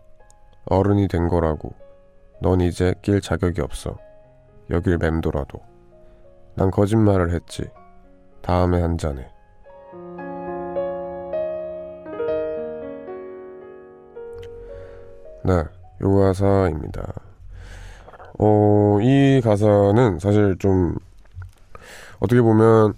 어른이 0.65 1.10
된 1.10 1.27
거라고. 1.27 1.80
넌 2.41 2.60
이제 2.60 2.95
낄 3.03 3.21
자격이 3.21 3.62
없어. 3.62 3.98
여길 4.71 4.98
맴돌아도. 4.98 5.61
난 6.55 6.72
거짓말을 6.72 7.31
했지. 7.33 7.70
다음에 8.42 8.81
한 8.81 8.98
잔해. 8.98 9.29
네, 15.44 15.63
요 16.01 16.16
가사입니다. 16.16 17.13
어, 18.39 18.98
이 19.01 19.39
가사는 19.44 20.18
사실 20.18 20.57
좀 20.57 20.96
어떻게 22.20 22.42
보면 22.42 22.94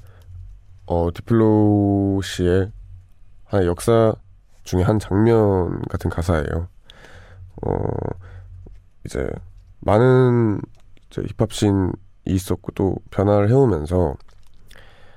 어, 0.86 1.10
딥플로우 1.13 2.22
씨의 2.24 2.72
하나의 3.46 3.68
역사 3.68 4.13
중에 4.63 4.84
한 4.84 5.00
장면 5.00 5.82
같은 5.89 6.10
가사예요. 6.10 6.70
어, 7.65 7.74
이제 9.06 9.28
많은 9.80 10.62
이제 11.10 11.24
힙합씬이 11.38 11.92
있었고 12.26 12.72
또 12.74 12.96
변화를 13.12 13.50
해오면서 13.50 14.16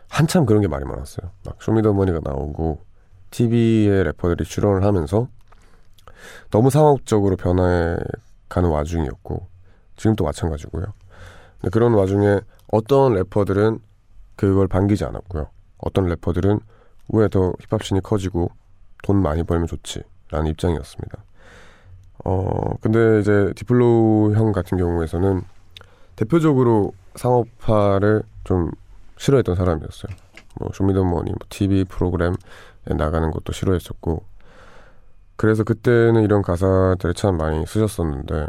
한참 0.08 0.46
그런 0.46 0.60
게 0.62 0.68
많이 0.68 0.84
많았어요. 0.84 1.30
막 1.44 1.62
쇼미더머니가 1.62 2.20
나오고 2.24 2.84
TV의 3.30 4.04
래퍼들이 4.04 4.44
출연을 4.44 4.84
하면서 4.84 5.28
너무 6.50 6.70
상업적으로 6.70 7.36
변화해 7.36 7.96
가는 8.48 8.68
와중이었고 8.68 9.46
지금도 9.96 10.24
마찬가지고요. 10.24 10.84
근데 11.60 11.70
그런 11.70 11.94
와중에 11.94 12.40
어떤 12.72 13.14
래퍼들은 13.14 13.78
그걸 14.36 14.68
반기지 14.68 15.04
않았고요. 15.04 15.48
어떤 15.78 16.06
래퍼들은 16.06 16.60
왜 17.08 17.28
더 17.28 17.52
힙합씬이 17.68 18.00
커지고 18.00 18.50
돈 19.02 19.22
많이 19.22 19.42
벌면 19.44 19.66
좋지 19.68 20.02
라는 20.30 20.50
입장이었습니다. 20.50 21.22
어 22.28 22.74
근데 22.80 23.20
이제 23.20 23.52
딥플로우 23.54 24.34
형 24.34 24.50
같은 24.50 24.76
경우에서는 24.78 25.42
대표적으로 26.16 26.92
상업화를 27.14 28.24
좀 28.42 28.72
싫어했던 29.16 29.54
사람이었어요. 29.54 30.12
뭐 30.58 30.70
쇼미더머니, 30.74 31.30
뭐 31.30 31.38
TV 31.48 31.84
프로그램에 31.84 32.34
나가는 32.86 33.30
것도 33.30 33.52
싫어했었고 33.52 34.24
그래서 35.36 35.62
그때는 35.62 36.24
이런 36.24 36.42
가사들을 36.42 37.14
참 37.14 37.36
많이 37.36 37.64
쓰셨었는데 37.64 38.48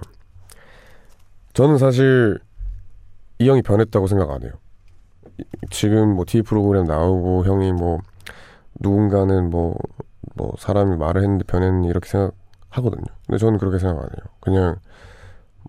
저는 1.54 1.78
사실 1.78 2.40
이 3.38 3.48
형이 3.48 3.62
변했다고 3.62 4.08
생각 4.08 4.32
안 4.32 4.42
해요. 4.42 4.54
이- 5.38 5.44
지금 5.70 6.16
뭐 6.16 6.26
TV 6.26 6.42
프로그램 6.42 6.86
나오고 6.86 7.46
형이 7.46 7.74
뭐 7.74 8.00
누군가는 8.80 9.52
뭐, 9.52 9.76
뭐 10.34 10.54
사람이 10.58 10.98
말을 10.98 11.22
했는데 11.22 11.44
변했니 11.44 11.88
이렇게 11.90 12.10
생각 12.10 12.34
하거든요. 12.78 13.06
근데 13.26 13.38
저는 13.38 13.58
그렇게 13.58 13.80
생각 13.80 13.98
안 13.98 14.04
해요. 14.04 14.36
그냥 14.40 14.76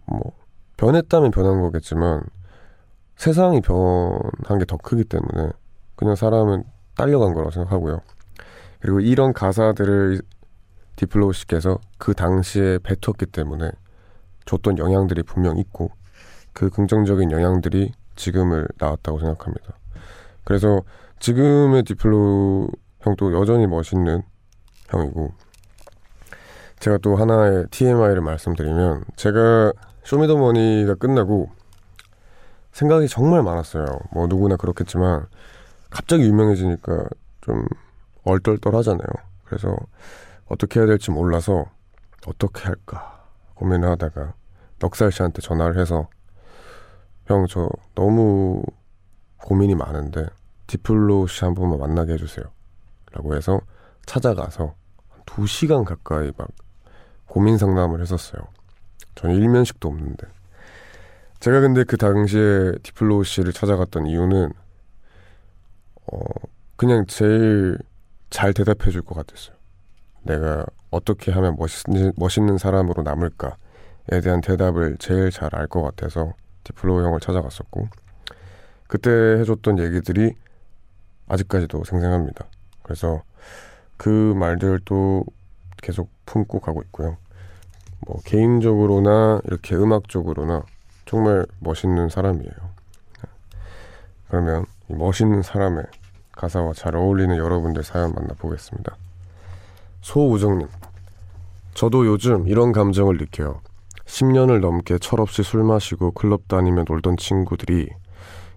뭐 0.06 0.32
변했다면 0.76 1.30
변한 1.30 1.60
거겠지만 1.60 2.22
세상이 3.16 3.60
변한 3.60 4.58
게 4.58 4.64
더 4.66 4.76
크기 4.76 5.04
때문에 5.04 5.50
그냥 5.96 6.14
사람은 6.14 6.62
딸려간 6.96 7.34
거라고 7.34 7.50
생각하고요. 7.50 8.00
그리고 8.80 9.00
이런 9.00 9.32
가사들을 9.32 10.20
딥플로우 10.96 11.32
씨께서 11.32 11.78
그 11.98 12.14
당시에 12.14 12.78
뱉었기 12.78 13.26
때문에 13.26 13.70
줬던 14.46 14.78
영향들이 14.78 15.22
분명 15.24 15.58
있고 15.58 15.90
그 16.52 16.70
긍정적인 16.70 17.30
영향들이 17.30 17.92
지금을 18.16 18.68
낳았다고 18.78 19.18
생각합니다. 19.18 19.74
그래서 20.44 20.80
지금의 21.20 21.82
딥플로우 21.84 22.68
형도 23.00 23.32
여전히 23.38 23.66
멋있는 23.66 24.22
형이고 24.88 25.32
제가 26.80 26.98
또 26.98 27.16
하나의 27.16 27.66
TMI를 27.70 28.20
말씀드리면 28.20 29.04
제가 29.16 29.72
쇼미더머니가 30.04 30.94
끝나고 30.94 31.50
생각이 32.72 33.08
정말 33.08 33.42
많았어요. 33.42 33.86
뭐 34.12 34.26
누구나 34.28 34.56
그렇겠지만 34.56 35.26
갑자기 35.90 36.24
유명해지니까 36.24 37.04
좀 37.40 37.66
얼떨떨하잖아요. 38.24 39.08
그래서 39.44 39.76
어떻게 40.46 40.80
해야 40.80 40.86
될지 40.86 41.10
몰라서 41.10 41.66
어떻게 42.26 42.64
할까 42.64 43.24
고민을 43.54 43.88
하다가 43.90 44.34
넉살 44.78 45.10
씨한테 45.10 45.42
전화를 45.42 45.78
해서 45.80 46.08
형 47.26 47.46
저 47.48 47.68
너무 47.94 48.62
고민이 49.42 49.74
많은데 49.74 50.24
디플로 50.66 51.26
씨 51.26 51.44
한 51.44 51.54
번만 51.54 51.78
만나게 51.78 52.14
해주세요 52.14 52.44
라고 53.12 53.34
해서 53.34 53.60
찾아가서 54.06 54.74
한 55.10 55.22
2시간 55.24 55.84
가까이 55.84 56.32
막 56.38 56.48
고민 57.28 57.58
상담을 57.58 58.00
했었어요. 58.00 58.42
저는 59.14 59.36
일면식도 59.36 59.88
없는데. 59.88 60.26
제가 61.40 61.60
근데 61.60 61.84
그 61.84 61.96
당시에 61.96 62.72
디플로 62.82 63.22
씨를 63.22 63.52
찾아갔던 63.52 64.06
이유는 64.06 64.52
어 66.12 66.18
그냥 66.76 67.04
제일 67.06 67.78
잘 68.30 68.52
대답해 68.52 68.90
줄 68.90 69.02
것 69.02 69.14
같았어요. 69.14 69.56
내가 70.22 70.66
어떻게 70.90 71.30
하면 71.32 71.56
멋있는, 71.58 72.12
멋있는 72.16 72.58
사람으로 72.58 73.02
남을까에 73.02 74.20
대한 74.22 74.40
대답을 74.40 74.96
제일 74.98 75.30
잘 75.30 75.54
알 75.54 75.66
것 75.68 75.82
같아서 75.82 76.34
디플로 76.64 77.04
형을 77.04 77.20
찾아갔었고 77.20 77.88
그때 78.88 79.10
해줬던 79.10 79.78
얘기들이 79.78 80.34
아직까지도 81.28 81.84
생생합니다. 81.84 82.46
그래서 82.82 83.22
그 83.96 84.08
말들도 84.36 85.24
계속 85.82 86.10
품고 86.26 86.60
가고 86.60 86.82
있고요. 86.82 87.16
뭐 88.06 88.18
개인적으로나 88.24 89.40
이렇게 89.44 89.74
음악적으로나 89.74 90.62
정말 91.06 91.46
멋있는 91.60 92.08
사람이에요. 92.08 92.52
그러면 94.28 94.66
이 94.88 94.94
멋있는 94.94 95.42
사람의 95.42 95.84
가사와 96.32 96.72
잘 96.74 96.94
어울리는 96.96 97.36
여러분들 97.36 97.82
사연 97.82 98.12
만나보겠습니다. 98.14 98.96
소우정님, 100.02 100.68
저도 101.74 102.06
요즘 102.06 102.46
이런 102.46 102.72
감정을 102.72 103.16
느껴요. 103.18 103.60
10년을 104.04 104.60
넘게 104.60 104.98
철없이 104.98 105.42
술 105.42 105.64
마시고 105.64 106.12
클럽 106.12 106.48
다니며 106.48 106.84
놀던 106.88 107.16
친구들이 107.16 107.88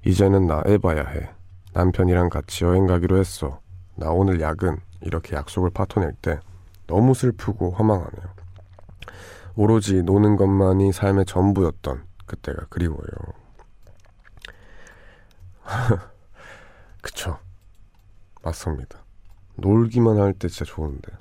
이제는 0.06 0.48
나 0.48 0.62
해봐야 0.66 1.04
해. 1.04 1.30
남편이랑 1.74 2.30
같이 2.30 2.64
여행 2.64 2.86
가기로 2.86 3.18
했어. 3.18 3.60
나 3.96 4.10
오늘 4.10 4.40
야근. 4.42 4.78
이렇게 5.02 5.36
약속을 5.36 5.72
파토낼 5.72 6.14
때 6.22 6.40
너무 6.92 7.14
슬프고 7.14 7.72
허망하네요. 7.72 8.26
오로지 9.56 10.04
노는 10.04 10.36
것만이 10.36 10.92
삶의 10.92 11.26
전부였던 11.26 12.04
그때가 12.26 12.66
그리워요. 12.70 13.02
그쵸. 17.02 17.38
맞습니다. 18.44 19.00
놀기만 19.56 20.18
할 20.20 20.34
때 20.34 20.50
진짜 20.50 20.66
좋은데. 20.66 21.12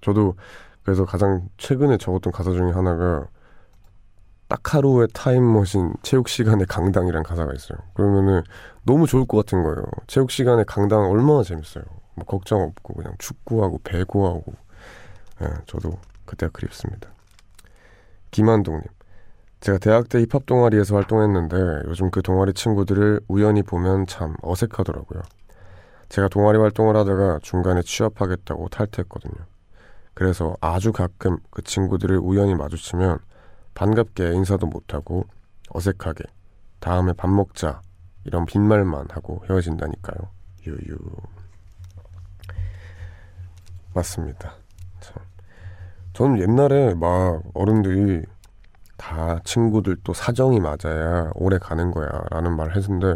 저도 0.00 0.34
그래서 0.82 1.04
가장 1.04 1.48
최근에 1.56 1.98
적었던 1.98 2.32
가사 2.32 2.50
중에 2.50 2.72
하나가 2.72 3.28
딱 4.48 4.74
하루의 4.74 5.08
타임머신 5.14 5.94
체육 6.02 6.28
시간의 6.28 6.66
강당이란 6.66 7.22
가사가 7.22 7.52
있어요. 7.54 7.78
그러면은 7.94 8.42
너무 8.82 9.06
좋을 9.06 9.24
것 9.26 9.36
같은 9.38 9.62
거예요. 9.62 9.84
체육 10.08 10.30
시간에 10.32 10.64
강당 10.64 11.08
얼마나 11.10 11.44
재밌어요. 11.44 11.84
뭐 12.16 12.26
걱정 12.26 12.60
없고 12.62 12.94
그냥 12.94 13.14
축구하고 13.18 13.80
배구하고. 13.84 14.52
예, 15.42 15.48
저도 15.66 15.98
그때가 16.24 16.52
그립습니다. 16.52 17.10
김한동님. 18.30 18.82
제가 19.60 19.78
대학 19.78 20.08
때 20.08 20.20
힙합 20.20 20.46
동아리에서 20.46 20.96
활동했는데 20.96 21.82
요즘 21.86 22.10
그 22.10 22.22
동아리 22.22 22.52
친구들을 22.52 23.20
우연히 23.28 23.62
보면 23.62 24.06
참 24.06 24.34
어색하더라고요. 24.42 25.22
제가 26.08 26.28
동아리 26.28 26.58
활동을 26.58 26.96
하다가 26.96 27.38
중간에 27.42 27.82
취업하겠다고 27.82 28.68
탈퇴했거든요. 28.68 29.46
그래서 30.14 30.56
아주 30.60 30.92
가끔 30.92 31.38
그 31.50 31.62
친구들을 31.62 32.18
우연히 32.18 32.54
마주치면 32.54 33.18
반갑게 33.74 34.32
인사도 34.32 34.66
못하고 34.66 35.26
어색하게 35.70 36.24
다음에 36.80 37.12
밥 37.12 37.30
먹자 37.30 37.80
이런 38.24 38.44
빈말만 38.44 39.06
하고 39.10 39.42
헤어진다니까요. 39.48 40.28
유유. 40.66 40.98
맞습니다. 43.94 44.61
참. 46.12 46.36
저는 46.36 46.40
옛날에 46.40 46.94
막 46.94 47.42
어른들이 47.54 48.22
다 48.96 49.40
친구들 49.44 49.96
또 50.04 50.12
사정이 50.12 50.60
맞아야 50.60 51.30
오래 51.34 51.58
가는 51.58 51.90
거야 51.90 52.08
라는 52.30 52.56
말을 52.56 52.76
했는데 52.76 53.14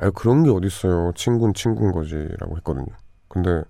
아 0.00 0.10
그런 0.10 0.42
게 0.44 0.50
어딨어요. 0.50 1.12
친구는 1.14 1.54
친구인 1.54 1.92
거지 1.92 2.28
라고 2.38 2.56
했거든요. 2.56 2.86
근데 3.28 3.62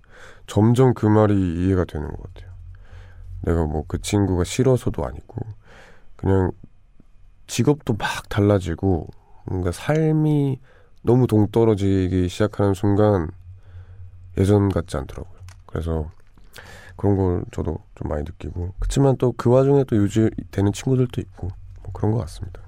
점점 0.46 0.94
그 0.94 1.06
말이 1.06 1.34
이해가 1.66 1.84
되는 1.84 2.08
것 2.08 2.22
같아요. 2.34 2.50
내가 3.42 3.64
뭐 3.64 3.84
그 3.88 4.00
친구가 4.00 4.44
싫어서도 4.44 5.04
아니고 5.04 5.36
그냥 6.16 6.50
직업도 7.46 7.94
막 7.94 8.28
달라지고 8.28 9.08
뭔가 9.46 9.72
삶이 9.72 10.60
너무 11.02 11.26
동떨어지기 11.26 12.28
시작하는 12.28 12.74
순간 12.74 13.30
예전 14.38 14.68
같지 14.68 14.96
않더라고요. 14.96 15.40
그래서 15.66 16.10
그런 17.00 17.16
걸 17.16 17.44
저도 17.50 17.78
좀 17.94 18.08
많이 18.08 18.24
느끼고 18.24 18.74
그렇지만 18.78 19.16
또 19.16 19.32
그 19.34 19.48
와중에 19.48 19.84
또 19.84 19.96
유지 19.96 20.28
되는 20.50 20.70
친구들도 20.70 21.18
있고 21.22 21.48
뭐 21.82 21.92
그런 21.94 22.12
것 22.12 22.18
같습니다. 22.18 22.60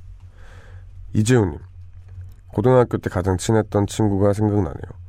이재훈님 1.12 1.58
고등학교 2.48 2.96
때 2.96 3.10
가장 3.10 3.36
친했던 3.36 3.86
친구가 3.86 4.32
생각나네요. 4.32 5.02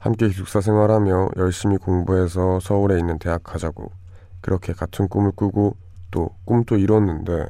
함께 0.00 0.26
기숙사 0.26 0.60
생활하며 0.60 1.30
열심히 1.36 1.76
공부해서 1.76 2.58
서울에 2.58 2.98
있는 2.98 3.20
대학 3.20 3.44
가자고 3.44 3.92
그렇게 4.40 4.72
같은 4.72 5.06
꿈을 5.06 5.30
꾸고 5.30 5.76
또 6.10 6.30
꿈도 6.44 6.76
이뤘는데 6.76 7.46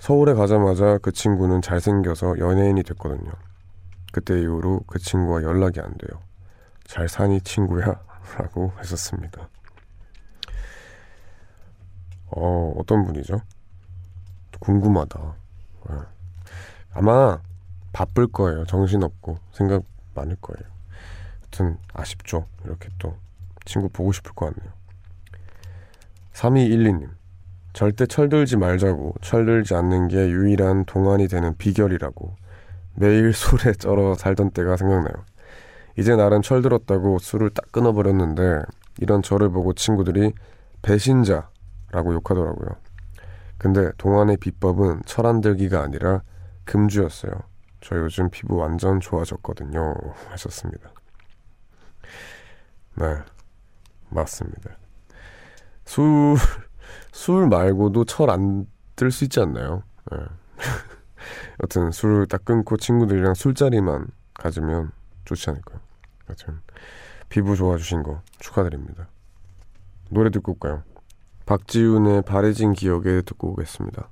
서울에 0.00 0.34
가자마자 0.34 0.98
그 0.98 1.12
친구는 1.12 1.62
잘생겨서 1.62 2.40
연예인이 2.40 2.82
됐거든요. 2.82 3.30
그때 4.12 4.40
이후로 4.40 4.80
그 4.88 4.98
친구와 4.98 5.44
연락이 5.44 5.78
안 5.78 5.96
돼요. 5.98 6.20
잘 6.84 7.08
사니 7.08 7.40
친구야? 7.42 8.00
라고 8.38 8.72
하셨습니다. 8.74 9.48
어, 12.36 12.74
어떤 12.76 13.04
분이죠? 13.04 13.40
궁금하다. 14.60 15.34
예. 15.90 15.94
아마 16.94 17.40
바쁠 17.92 18.26
거예요. 18.28 18.64
정신없고 18.66 19.38
생각 19.52 19.82
많을 20.14 20.36
거예요. 20.40 20.70
하여튼 21.40 21.78
아쉽죠. 21.92 22.46
이렇게 22.64 22.88
또 22.98 23.16
친구 23.64 23.88
보고 23.88 24.12
싶을 24.12 24.32
것 24.32 24.54
같네요. 24.54 24.72
3212님. 26.32 27.10
절대 27.72 28.06
철들지 28.06 28.56
말자고 28.56 29.14
철들지 29.22 29.74
않는 29.74 30.08
게 30.08 30.28
유일한 30.28 30.84
동안이 30.84 31.28
되는 31.28 31.56
비결이라고 31.56 32.36
매일 32.94 33.32
술에 33.34 33.72
쩔어 33.72 34.14
살던 34.14 34.50
때가 34.50 34.76
생각나요. 34.76 35.24
이제 35.98 36.16
나름 36.16 36.42
철들었다고 36.42 37.18
술을 37.18 37.50
딱 37.50 37.70
끊어버렸는데 37.72 38.62
이런 39.00 39.22
저를 39.22 39.50
보고 39.50 39.72
친구들이 39.72 40.32
배신자 40.82 41.50
라고 41.92 42.12
욕하더라고요. 42.14 42.70
근데 43.58 43.92
동안의 43.98 44.38
비법은 44.38 45.02
철안 45.06 45.40
들기가 45.40 45.82
아니라 45.82 46.22
금주였어요. 46.64 47.32
저 47.80 47.96
요즘 47.96 48.30
피부 48.30 48.56
완전 48.56 48.98
좋아졌거든요. 49.00 49.94
하셨습니다. 50.30 50.90
네, 52.96 53.18
맞습니다. 54.10 54.76
술, 55.84 56.36
술 57.12 57.46
말고도 57.48 58.04
철 58.04 58.30
안 58.30 58.66
들 58.96 59.10
수 59.10 59.24
있지 59.24 59.40
않나요? 59.40 59.82
네. 60.10 60.18
여튼 61.62 61.90
술을 61.90 62.26
딱 62.26 62.44
끊고 62.44 62.76
친구들이랑 62.76 63.34
술자리만 63.34 64.06
가지면 64.34 64.92
좋지 65.24 65.50
않을까요? 65.50 65.80
여튼 66.28 66.60
피부 67.28 67.56
좋아주신 67.56 68.02
거 68.02 68.22
축하드립니다. 68.38 69.08
노래 70.10 70.30
듣고 70.30 70.52
올까요? 70.52 70.82
박지훈의 71.46 72.22
바래진 72.22 72.72
기억에 72.72 73.22
듣고 73.22 73.52
오겠습니다. 73.52 74.10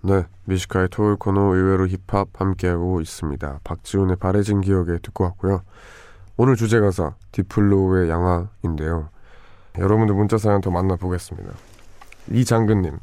네, 0.00 0.24
뮤직하이 0.44 0.88
토요일 0.90 1.16
코너 1.16 1.54
의외로 1.54 1.86
힙합 1.88 2.28
함께하고 2.40 3.00
있습니다. 3.00 3.60
박지훈의 3.64 4.16
바래진 4.16 4.60
기억에 4.60 4.98
듣고 5.02 5.24
왔고요. 5.24 5.62
오늘 6.36 6.54
주제 6.54 6.78
가사 6.78 7.14
딥플로우의 7.32 8.08
양화인데요. 8.08 9.08
여러분들 9.76 10.14
문자 10.14 10.38
사연 10.38 10.60
더 10.60 10.70
만나보겠습니다. 10.70 11.52
이장근님, 12.30 12.98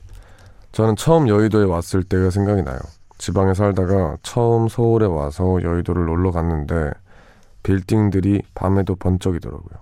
저는 0.71 0.95
처음 0.95 1.27
여의도에 1.27 1.65
왔을 1.65 2.03
때가 2.03 2.29
생각이 2.29 2.63
나요. 2.63 2.79
지방에 3.17 3.53
살다가 3.53 4.17
처음 4.23 4.69
서울에 4.69 5.05
와서 5.05 5.61
여의도를 5.63 6.05
놀러 6.05 6.31
갔는데 6.31 6.91
빌딩들이 7.63 8.41
밤에도 8.53 8.95
번쩍이더라고요. 8.95 9.79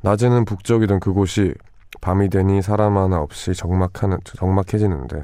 낮에는 0.00 0.44
북적이던 0.44 0.98
그곳이 0.98 1.54
밤이 2.00 2.30
되니 2.30 2.62
사람 2.62 2.96
하나 2.96 3.20
없이 3.20 3.54
적막하는, 3.54 4.18
적막해지는데 4.24 5.22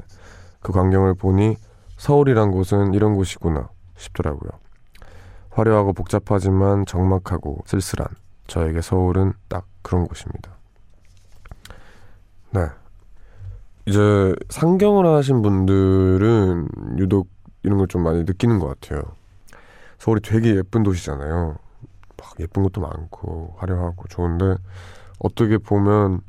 그 0.60 0.72
광경을 0.72 1.14
보니 1.14 1.56
서울이란 1.96 2.50
곳은 2.50 2.94
이런 2.94 3.14
곳이구나 3.14 3.68
싶더라고요. 3.96 4.50
화려하고 5.50 5.92
복잡하지만 5.92 6.86
적막하고 6.86 7.62
쓸쓸한 7.66 8.08
저에게 8.46 8.80
서울은 8.80 9.32
딱 9.48 9.66
그런 9.82 10.06
곳입니다. 10.06 10.52
네. 12.50 12.68
이제 13.86 14.34
상경을 14.48 15.06
하신 15.06 15.42
분들은 15.42 16.68
유독 16.98 17.28
이런 17.62 17.78
걸 17.78 17.86
좀 17.88 18.02
많이 18.04 18.22
느끼는 18.24 18.58
것 18.58 18.68
같아요. 18.80 19.02
서울이 19.98 20.20
되게 20.22 20.54
예쁜 20.54 20.82
도시잖아요. 20.82 21.56
막 22.16 22.34
예쁜 22.40 22.62
것도 22.62 22.80
많고 22.80 23.54
화려하고 23.58 24.06
좋은데 24.08 24.56
어떻게 25.18 25.58
보면 25.58 26.20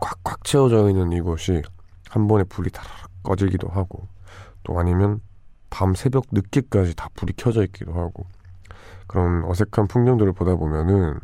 꽉꽉 0.00 0.42
채워져 0.44 0.88
있는 0.88 1.12
이곳이 1.12 1.62
한 2.10 2.26
번에 2.26 2.44
불이 2.44 2.70
다라락 2.70 3.10
꺼지기도 3.24 3.68
하고 3.68 4.06
또 4.62 4.78
아니면 4.78 5.20
밤 5.70 5.94
새벽 5.94 6.26
늦게까지 6.30 6.94
다 6.94 7.08
불이 7.14 7.32
켜져 7.36 7.64
있기도 7.64 7.94
하고 7.94 8.26
그런 9.08 9.44
어색한 9.44 9.88
풍경들을 9.88 10.32
보다 10.32 10.54
보면은 10.54 11.18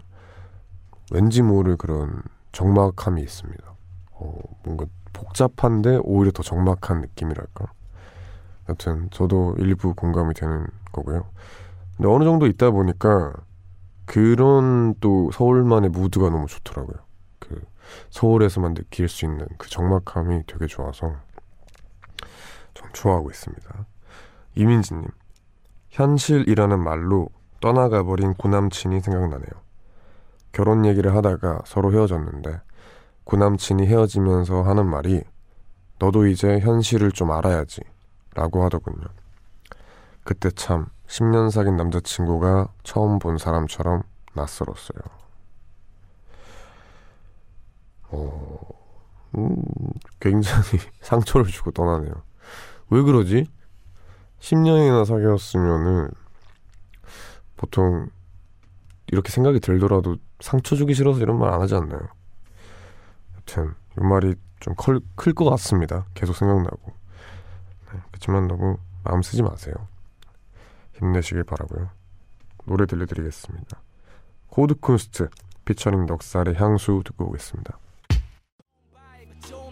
왠지 1.12 1.42
모를 1.42 1.76
그런 1.76 2.22
적막함이 2.52 3.22
있습니다. 3.22 3.64
어, 4.12 4.38
뭔가 4.64 4.86
복잡한데 5.12 6.00
오히려 6.02 6.32
더 6.32 6.42
적막한 6.42 7.00
느낌이랄까. 7.00 7.66
여튼 8.68 9.08
저도 9.10 9.56
일부 9.58 9.94
공감이 9.94 10.34
되는 10.34 10.66
거고요. 10.92 11.26
근데 11.96 12.08
어느 12.08 12.24
정도 12.24 12.46
있다 12.46 12.70
보니까 12.70 13.32
그런 14.04 14.94
또 15.00 15.30
서울만의 15.32 15.90
무드가 15.90 16.30
너무 16.30 16.46
좋더라고요. 16.46 16.96
그 17.38 17.62
서울에서만 18.10 18.74
느낄 18.74 19.08
수 19.08 19.24
있는 19.24 19.46
그 19.58 19.68
적막함이 19.68 20.44
되게 20.46 20.66
좋아서 20.66 21.16
좀 22.74 22.88
좋아하고 22.92 23.30
있습니다. 23.30 23.87
이민지님, 24.54 25.06
현실이라는 25.90 26.83
말로 26.83 27.28
떠나가버린 27.61 28.35
구남친이 28.35 29.00
생각나네요. 29.00 29.50
결혼 30.52 30.85
얘기를 30.85 31.14
하다가 31.14 31.62
서로 31.64 31.92
헤어졌는데 31.92 32.61
구남친이 33.24 33.87
헤어지면서 33.87 34.62
하는 34.62 34.88
말이 34.88 35.22
너도 35.98 36.26
이제 36.26 36.59
현실을 36.59 37.12
좀 37.12 37.30
알아야지 37.30 37.83
라고 38.35 38.64
하더군요. 38.64 39.06
그때 40.24 40.50
참 40.50 40.87
10년 41.06 41.50
사귄 41.50 41.76
남자친구가 41.76 42.68
처음 42.83 43.18
본 43.18 43.38
사람처럼 43.38 44.02
낯설었어요. 44.35 45.00
어, 48.09 48.59
음, 49.37 49.56
굉장히 50.18 50.78
상처를 51.00 51.46
주고 51.46 51.70
떠나네요. 51.70 52.12
왜 52.90 53.03
그러지? 53.03 53.46
10년이나 54.40 55.05
사귀었으면은 55.05 56.11
보통 57.57 58.09
이렇게 59.09 59.31
생각이 59.31 59.61
들더라도 59.61 60.16
상처 60.40 60.76
주기 60.76 60.94
싫어서 60.94 61.20
이런 61.20 61.38
말 61.38 61.53
안 61.53 61.61
하지 61.61 61.74
않나요? 61.74 62.00
여튼 63.37 63.74
이 63.98 64.03
말이 64.05 64.35
좀 64.61 64.74
클 65.16 65.35
것 65.35 65.48
같습니다. 65.50 66.07
계속 66.14 66.35
생각나고. 66.37 66.92
네, 67.92 68.00
그렇지만 68.11 68.46
너무 68.46 68.76
마음 69.05 69.22
쓰지 69.22 69.42
마세요. 69.42 69.74
힘내시길 70.98 71.44
바라고요. 71.44 71.90
노래 72.66 72.87
들려드리겠습니다. 72.87 73.81
코드쿤스트 74.50 75.31
피처링 75.64 76.07
넉살의 76.07 76.57
향수 76.57 77.03
듣고 77.05 77.26
오겠습니다. 77.29 77.79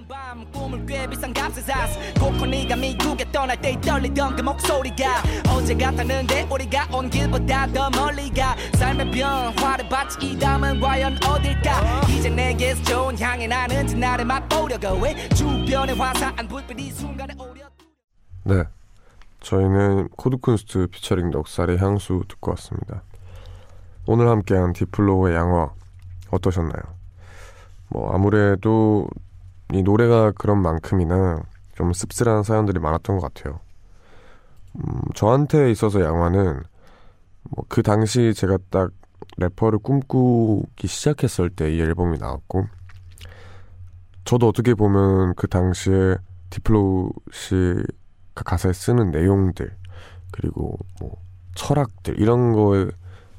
밤 0.09 0.51
꿈을 0.53 0.87
꽤 0.87 1.07
비싼 1.07 1.35
값에 1.35 1.61
샀어 1.61 2.01
꼭고 2.19 2.47
네가 2.47 2.77
미국에 2.77 3.31
떠날 3.31 3.61
때 3.61 3.79
떨리던 3.79 4.37
그 4.37 4.43
목소리가 4.43 5.23
어제 5.51 5.77
같았는데 5.77 6.49
우리가 6.51 6.89
온 6.97 7.11
길보다 7.11 7.67
더 7.67 7.91
멀리 7.91 8.31
가 8.31 8.57
삶의 8.77 9.11
변화를 9.11 9.87
받지 9.91 10.27
이 10.27 10.39
다음은 10.39 10.81
과연 10.81 11.19
어딜까 11.23 12.01
이제 12.09 12.31
내게서 12.31 12.83
좋은 12.85 13.19
향이 13.19 13.49
나는지 13.49 13.97
나를 13.97 14.25
맛보려고 14.25 15.07
해 15.07 15.29
주변에 15.29 15.93
화사한 15.93 16.49
불빛이 16.49 16.91
순간에 16.91 17.35
오려 17.39 17.69
네. 18.45 18.65
저희는 19.41 20.09
코드쿤스트 20.17 20.87
피처링 20.89 21.31
넉살의 21.31 21.79
향수 21.79 22.25
듣고 22.27 22.53
왔습니다. 22.53 23.03
오늘 24.07 24.29
함께한 24.29 24.73
딥플로우의 24.73 25.35
양화 25.37 25.71
어떠셨나요? 26.31 26.83
뭐 27.91 28.13
아무래도 28.15 29.07
이 29.73 29.83
노래가 29.83 30.33
그런 30.33 30.63
만큼이나 30.63 31.43
좀 31.75 31.93
씁쓸한 31.93 32.43
사연들이 32.43 32.81
많았던 32.81 33.19
것 33.19 33.33
같아요. 33.35 33.61
음, 34.77 35.01
저한테 35.15 35.71
있어서 35.71 36.01
양화는 36.03 36.63
뭐 37.51 37.65
그 37.69 37.83
당시 37.83 38.35
제가 38.35 38.59
딱 38.71 38.91
래퍼를 39.39 39.79
꿈꾸기 39.81 40.87
시작했을 40.87 41.51
때 41.51 41.71
이 41.71 41.81
앨범이 41.81 42.19
나왔고 42.19 42.67
저도 44.25 44.49
어떻게 44.49 44.75
보면 44.75 45.35
그 45.37 45.49
당시에 45.49 46.17
딥플로우 46.51 47.11
씨 47.33 47.89
그 47.89 48.45
가사에 48.45 48.73
쓰는 48.73 49.11
내용들 49.11 49.75
그리고 50.33 50.79
뭐 51.01 51.17
철학들 51.55 52.21
이런 52.21 52.53
거에 52.53 52.87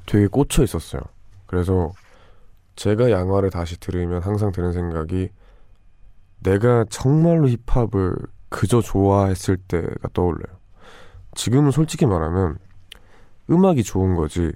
되게 0.06 0.26
꽂혀 0.26 0.62
있었어요. 0.64 1.00
그래서 1.46 1.92
제가 2.76 3.10
양화를 3.10 3.50
다시 3.50 3.78
들으면 3.78 4.22
항상 4.22 4.52
드는 4.52 4.72
생각이 4.72 5.28
내가 6.40 6.84
정말로 6.90 7.48
힙합을 7.48 8.16
그저 8.48 8.80
좋아했을 8.80 9.56
때가 9.56 10.08
떠올라요. 10.12 10.58
지금은 11.34 11.70
솔직히 11.70 12.06
말하면 12.06 12.58
음악이 13.50 13.82
좋은 13.82 14.16
거지 14.16 14.52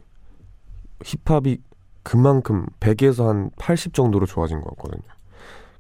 힙합이 1.05 1.59
그만큼 2.03 2.67
100에서 2.81 3.27
한 3.27 3.51
80 3.59 3.95
정도로 3.95 4.27
좋아진 4.27 4.61
것 4.61 4.71
같거든요. 4.71 5.03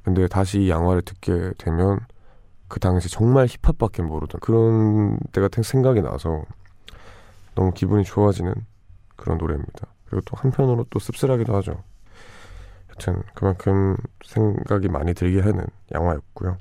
근데 0.03 0.27
다시 0.29 0.62
이 0.62 0.71
양화를 0.71 1.03
듣게 1.03 1.53
되면 1.59 2.01
그 2.69 2.81
당시 2.81 3.09
정말 3.09 3.47
힙합밖에 3.47 4.03
모르던 4.03 4.40
그런 4.40 5.19
때가 5.33 5.49
생각이 5.62 6.03
나서 6.03 6.45
너무 7.55 7.73
기분이 7.73 8.05
좋아지는 8.05 8.53
그런 9.17 9.38
노래입니다. 9.38 9.87
그리고 10.07 10.23
또 10.27 10.37
한편으로 10.37 10.87
또 10.90 10.99
씁쓸하기도 10.99 11.55
하죠. 11.57 11.83
여튼 12.95 13.23
그만큼 13.35 13.97
생각이 14.25 14.89
많이 14.89 15.15
들게 15.15 15.41
하는 15.41 15.65
양화였고요. 15.93 16.57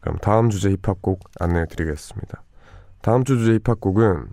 그럼 0.00 0.18
다음 0.18 0.50
주제 0.50 0.70
힙합곡 0.70 1.20
안내해 1.40 1.66
드리겠습니다. 1.66 2.42
다음 3.00 3.24
주 3.24 3.38
주제 3.38 3.58
힙합곡은 3.64 4.26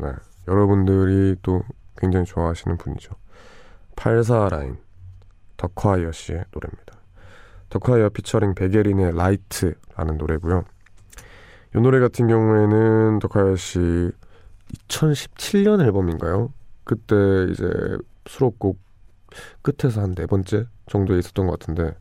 네, 0.00 0.12
여러분들이 0.46 1.36
또 1.42 1.62
굉장히 1.96 2.24
좋아하시는 2.24 2.76
분이죠. 2.76 3.14
84라인 3.96 4.76
더콰이엇 5.56 6.12
씨의 6.12 6.44
노래입니다. 6.52 6.98
더콰이엇 7.70 8.10
피처링 8.10 8.54
베게린의 8.54 9.16
Light라는 9.16 10.16
노래고요. 10.18 10.64
이 11.76 11.80
노래 11.80 11.98
같은 11.98 12.28
경우에는 12.28 13.18
더콰이엇 13.18 13.56
씨 13.56 14.10
2017년 14.88 15.80
앨범인가요? 15.82 16.52
그때 16.84 17.46
이제 17.50 17.68
수록곡 18.26 18.87
끝에서 19.62 20.02
한 20.02 20.14
네 20.14 20.26
번째 20.26 20.66
정도에 20.86 21.18
있었던 21.18 21.46
것 21.46 21.58
같은데 21.58 21.94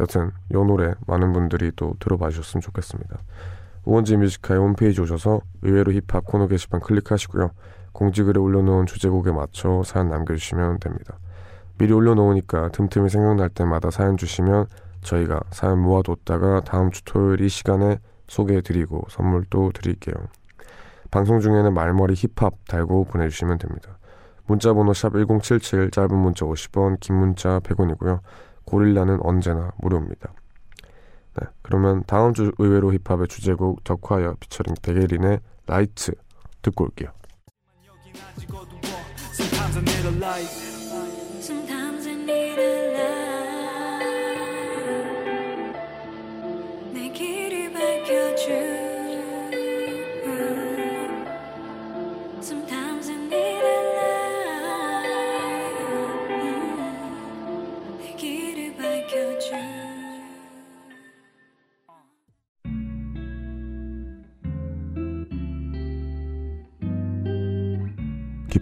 여튼 0.00 0.30
이 0.50 0.54
노래 0.54 0.94
많은 1.06 1.32
분들이 1.32 1.70
또 1.76 1.94
들어봐 2.00 2.30
주셨으면 2.30 2.60
좋겠습니다. 2.60 3.18
우원재 3.84 4.16
뮤직하이 4.16 4.60
홈페이지 4.60 5.00
오셔서 5.00 5.40
의외로 5.62 5.92
힙합 5.92 6.24
코너 6.24 6.46
게시판 6.46 6.80
클릭하시고요. 6.80 7.50
공지글에 7.92 8.38
올려놓은 8.40 8.86
주제곡에 8.86 9.32
맞춰 9.32 9.82
사연 9.84 10.08
남겨주시면 10.08 10.78
됩니다. 10.80 11.18
미리 11.78 11.92
올려놓으니까 11.92 12.70
틈틈이 12.70 13.08
생각날 13.08 13.48
때마다 13.48 13.90
사연 13.90 14.16
주시면 14.16 14.66
저희가 15.02 15.40
사연 15.50 15.80
모아뒀다가 15.80 16.60
다음 16.60 16.90
주 16.90 17.04
토요일 17.04 17.40
이 17.40 17.48
시간에 17.48 17.98
소개해드리고 18.28 19.06
선물도 19.10 19.72
드릴게요. 19.72 20.14
방송 21.10 21.40
중에는 21.40 21.74
말머리 21.74 22.14
힙합 22.14 22.54
달고 22.66 23.04
보내주시면 23.04 23.58
됩니다. 23.58 23.98
문자 24.46 24.72
번호 24.72 24.92
샵 24.92 25.12
1077 25.12 25.90
짧은 25.90 26.16
문자 26.16 26.44
50원 26.44 27.00
긴 27.00 27.16
문자 27.16 27.60
100원이고요. 27.60 28.20
고릴라는 28.64 29.18
언제나 29.22 29.72
무료입니다. 29.78 30.32
네, 31.40 31.46
그러면 31.62 32.04
다음 32.06 32.34
주 32.34 32.52
의외로 32.58 32.92
힙합의 32.92 33.28
주제곡 33.28 33.84
덕화여 33.84 34.36
피처링 34.40 34.74
베게린의 34.82 35.40
라이트 35.66 36.12
듣고 36.60 36.84
올게요. 36.84 37.10
Sometimes 39.32 39.76
I 39.76 39.82
need 39.82 40.06
a 40.06 40.16
light 40.16 40.50
Sometimes 41.40 42.06
I 42.06 42.12
need 42.12 42.58
a 42.58 42.66
light 42.66 42.81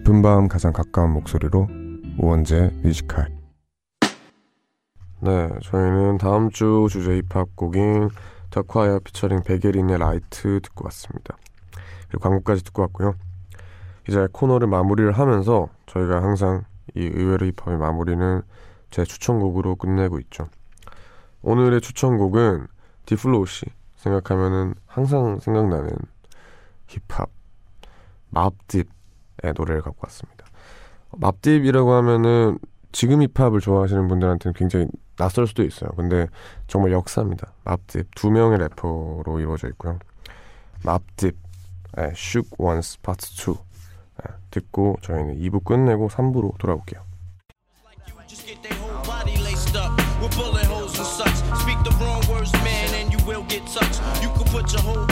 깊은 0.01 0.23
밤 0.23 0.47
가장 0.47 0.73
가까운 0.73 1.11
목소리로 1.11 1.67
우원재 2.17 2.71
Music 2.81 3.04
High. 3.04 3.27
네 5.19 5.47
저희는 5.61 6.17
다음 6.17 6.49
주 6.49 6.87
주제 6.89 7.21
힙합 7.21 7.55
곡인 7.55 8.09
덕화야 8.49 8.97
피처링 8.99 9.43
베게린의 9.43 9.99
Light 9.99 10.59
듣고 10.61 10.85
왔습니다. 10.85 11.37
그리고 12.07 12.23
광고까지 12.23 12.63
듣고 12.63 12.81
왔고요. 12.81 13.13
이제 14.09 14.27
코너를 14.31 14.67
마무리를 14.67 15.11
하면서 15.11 15.69
저희가 15.85 16.23
항상 16.23 16.63
이 16.95 17.01
의외로 17.01 17.45
힙합의 17.45 17.77
마무리는 17.77 18.41
제 18.89 19.03
추천곡으로 19.03 19.75
끝내고 19.75 20.19
있죠. 20.21 20.47
오늘의 21.43 21.79
추천곡은 21.79 22.65
딥플로우 23.05 23.45
씨 23.45 23.67
생각하면은 23.97 24.73
항상 24.87 25.39
생각나는 25.39 25.91
힙합 26.87 27.29
맙딥 28.29 28.89
의 29.43 29.53
노래를 29.55 29.81
갖고 29.81 29.99
왔습니다. 30.03 30.45
맙딥이라고 31.11 31.93
하면은 31.93 32.59
지금 32.91 33.21
힙합을 33.21 33.59
좋아하시는 33.59 34.07
분들한테는 34.07 34.53
굉장히 34.53 34.87
낯설 35.17 35.47
수도 35.47 35.63
있어요. 35.63 35.89
근데 35.91 36.27
정말 36.67 36.91
역사입니다. 36.91 37.53
맙딥 37.63 38.07
두 38.15 38.31
명의 38.31 38.57
래퍼로 38.59 39.39
이루어져 39.39 39.67
있고요. 39.69 39.99
맙딥 40.83 41.35
네, 41.97 42.11
Shook 42.15 42.51
Once 42.57 42.97
Part 43.01 43.25
2 43.35 43.53
네, 43.53 44.33
듣고 44.49 44.97
저희는 45.01 45.39
2부 45.39 45.63
끝내고 45.63 46.09
3부로 46.09 46.57
돌아올게요. 46.57 47.01
Put 54.51 54.73
your 54.73 54.83
whole 54.83 55.10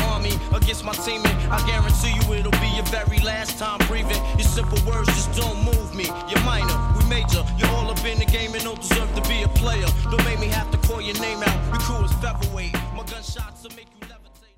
against 0.54 0.84
my 0.84 0.94
team, 0.94 1.22
and 1.26 1.54
I 1.54 1.66
guarantee 1.68 2.14
you 2.16 2.34
it'll 2.34 2.52
be 2.60 2.70
your 2.76 2.86
very 2.86 3.20
last 3.20 3.58
time 3.58 3.80
breathing. 3.88 4.22
Your 4.38 4.48
simple 4.48 4.80
words 4.90 5.08
just 5.08 5.34
don't 5.34 5.64
move 5.64 5.96
me. 5.96 6.06
You're 6.30 6.44
minor, 6.44 6.78
we 6.98 7.06
major. 7.10 7.44
You're 7.58 7.70
all 7.70 7.90
up 7.90 8.04
in 8.06 8.20
the 8.20 8.26
game 8.26 8.54
and 8.54 8.64
don't 8.64 8.82
deserve 8.82 9.14
to 9.16 9.22
be 9.30 9.44
a 9.44 9.48
player. 9.50 9.88
Don't 10.10 10.24
make 10.26 10.40
me 10.40 10.48
have 10.48 10.70
to 10.72 10.78
call 10.88 11.02
your 11.02 11.20
name 11.20 11.42
out. 11.44 11.60
Your 11.72 11.80
crew 11.80 12.06
is 12.06 12.14
featherweight. 12.14 12.74
My 12.96 13.04
gunshots 13.04 13.64
will 13.64 13.76
make 13.76 13.88
you 13.96 14.08
levitate. 14.08 14.58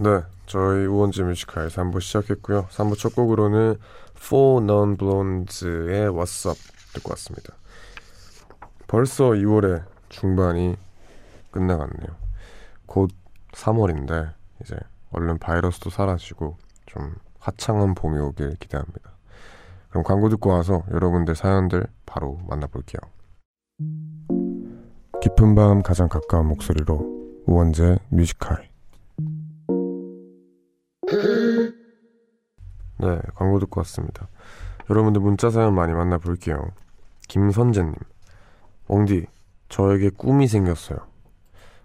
네, 0.00 0.22
저희 0.46 0.86
우원재 0.86 1.24
뮤지카의 1.24 1.70
3부 1.70 2.00
시작했고요. 2.00 2.66
3부 2.70 2.96
첫 2.96 3.16
곡으로는 3.16 3.74
Four 4.16 4.62
Non 4.62 4.96
Blondes의 4.96 6.10
What's 6.10 6.48
Up 6.48 6.56
듣고 6.94 7.10
왔습니다. 7.10 7.54
벌써 8.86 9.30
2월의 9.30 9.84
중반이 10.08 10.76
끝나갔네요. 11.50 12.16
곧 12.86 13.10
3월인데 13.50 14.34
이제 14.62 14.76
얼른 15.10 15.38
바이러스도 15.38 15.90
사라지고 15.90 16.58
좀 16.86 17.16
화창한 17.40 17.96
봄이 17.96 18.20
오길 18.20 18.54
기대합니다. 18.60 19.10
그럼 19.90 20.04
광고 20.04 20.28
듣고 20.28 20.50
와서 20.50 20.84
여러분들 20.92 21.34
사연들 21.34 21.88
바로 22.06 22.38
만나볼게요. 22.48 23.00
깊은 25.20 25.56
밤 25.56 25.82
가장 25.82 26.08
가까운 26.08 26.46
목소리로 26.46 27.42
우원재 27.46 27.98
뮤지컬 28.10 28.67
네, 32.98 33.20
광고 33.34 33.58
듣고 33.60 33.80
왔습니다. 33.80 34.28
여러분들 34.90 35.20
문자 35.20 35.50
사연 35.50 35.74
많이 35.74 35.92
만나볼게요. 35.92 36.70
김선재님, 37.28 37.94
엉디, 38.88 39.26
저에게 39.68 40.10
꿈이 40.10 40.48
생겼어요. 40.48 40.98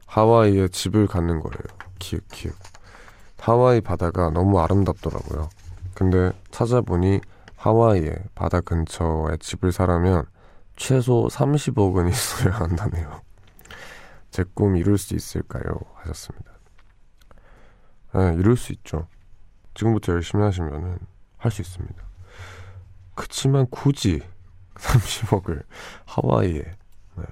하와이에 0.07 0.67
집을 0.69 1.07
갖는 1.07 1.39
거예요. 1.39 1.57
키읔, 1.99 2.21
키읔. 2.31 2.53
하와이 3.39 3.81
바다가 3.81 4.29
너무 4.29 4.59
아름답더라고요. 4.59 5.49
근데 5.95 6.31
찾아보니 6.51 7.19
하와이에 7.57 8.15
바다 8.35 8.61
근처에 8.61 9.37
집을 9.39 9.71
사려면 9.71 10.25
최소 10.75 11.27
30억은 11.29 12.09
있어야 12.11 12.53
한다네요. 12.55 13.21
제 14.31 14.43
꿈 14.55 14.77
이룰 14.77 14.97
수 14.97 15.13
있을까요? 15.13 15.63
하셨습니다. 15.95 16.51
네, 18.15 18.33
이룰 18.35 18.57
수 18.57 18.71
있죠. 18.73 19.07
지금부터 19.73 20.13
열심히 20.13 20.43
하시면은 20.43 20.97
할 21.37 21.51
수 21.51 21.61
있습니다. 21.61 21.95
그치만 23.15 23.67
굳이 23.69 24.21
30억을 24.75 25.63
하와이에 26.05 26.61
네, 27.15 27.23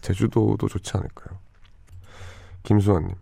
제주도도 0.00 0.68
좋지 0.68 0.96
않을까요? 0.96 1.38
김수환님 2.62 3.14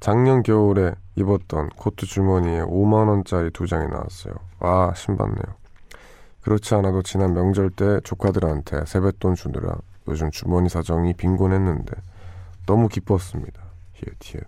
작년 0.00 0.42
겨울에 0.42 0.94
입었던 1.14 1.70
코트 1.70 2.04
주머니에 2.04 2.60
5만 2.60 3.08
원짜리 3.08 3.50
두 3.50 3.66
장이 3.66 3.88
나왔어요. 3.88 4.34
아 4.60 4.92
신받네요. 4.94 5.56
그렇지 6.42 6.74
않아도 6.74 7.02
지난 7.02 7.32
명절 7.32 7.70
때 7.70 8.00
조카들한테 8.04 8.84
세뱃돈 8.86 9.34
주느라 9.34 9.76
요즘 10.08 10.30
주머니 10.30 10.68
사정이 10.68 11.14
빈곤했는데 11.14 11.92
너무 12.66 12.88
기뻤습니다. 12.88 13.62
히읗 13.94 14.14
히읗. 14.22 14.44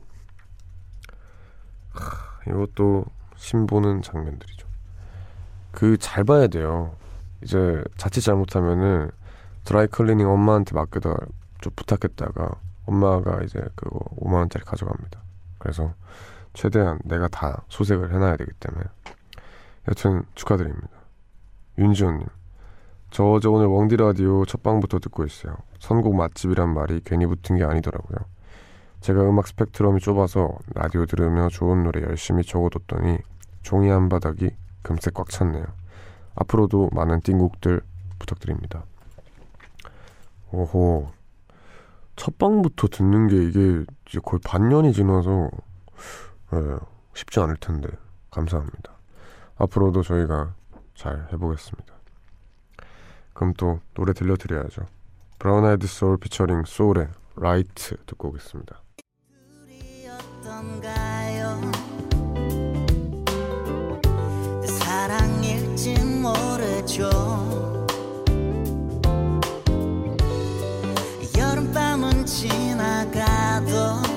하, 1.93 2.51
이것도 2.51 3.07
신보는 3.39 4.03
장면들이죠. 4.03 4.69
그 5.73 5.97
잘 5.97 6.25
봐야 6.25 6.47
돼요. 6.49 6.95
이제 7.43 7.83
자칫 7.97 8.21
잘못하면은 8.21 9.11
드라이클리닝 9.65 10.29
엄마한테 10.29 10.75
맡겨다 10.75 11.15
좀 11.61 11.73
부탁했다가 11.77 12.51
엄마가 12.87 13.43
이제 13.43 13.61
그거 13.77 14.01
5만 14.17 14.35
원짜리 14.35 14.65
가져갑니다. 14.65 15.21
그래서 15.59 15.95
최대한 16.53 16.99
내가 17.05 17.29
다 17.29 17.63
소색을 17.69 18.13
해놔야 18.13 18.37
되기 18.37 18.51
때문에 18.59 18.85
여튼 19.89 20.25
축하드립니다. 20.35 20.89
윤지원님 21.79 22.27
저 23.11 23.25
어제 23.25 23.49
오늘 23.49 23.67
웡디 23.67 23.97
라디오 23.97 24.45
첫 24.47 24.63
방부터 24.63 24.99
듣고 24.99 25.25
있어요. 25.25 25.57
선곡 25.79 26.17
맛집이란 26.17 26.75
말이 26.75 27.01
괜히 27.05 27.27
붙은 27.27 27.57
게 27.57 27.65
아니더라고요. 27.65 28.19
제가 29.01 29.23
음악 29.23 29.47
스펙트럼이 29.47 30.01
좁아서 30.01 30.59
라디오 30.75 31.07
들으며 31.07 31.49
좋은 31.49 31.85
노래 31.85 32.03
열심히 32.03 32.43
적어뒀더니 32.43 33.19
종이 33.63 33.89
한 33.89 34.09
바닥이 34.09 34.51
금세 34.83 35.11
꽉 35.15 35.29
찼네요. 35.29 35.65
앞으로도 36.35 36.91
많은 36.93 37.21
띵곡들 37.21 37.81
부탁드립니다. 38.19 38.85
오호. 40.51 41.11
첫 42.17 42.37
방부터 42.39 42.89
듣는 42.89 43.29
게 43.29 43.37
이게 43.45 43.85
이제 44.09 44.19
거의 44.23 44.41
반년이 44.45 44.93
지나서 44.93 45.51
예, 46.55 46.79
쉽지 47.15 47.41
않을 47.41 47.57
텐데 47.57 47.89
감사합니다. 48.31 48.93
앞으로도 49.57 50.03
저희가 50.03 50.55
잘 50.95 51.29
해보겠습니다. 51.33 51.95
그럼 53.35 53.55
또 53.57 53.81
노래 53.95 54.13
들려드려야죠. 54.13 54.87
브라운 55.39 55.65
아이드 55.65 55.87
소울 55.87 56.17
피처링 56.19 56.65
SOLE의 56.67 57.09
Right 57.37 57.97
듣고 58.05 58.29
오겠습니다. 58.29 58.81
어떤가요? 60.59 61.61
사랑일지 64.67 65.95
모르죠. 66.03 67.09
여름밤은 71.37 72.27
지나가도 72.27 74.08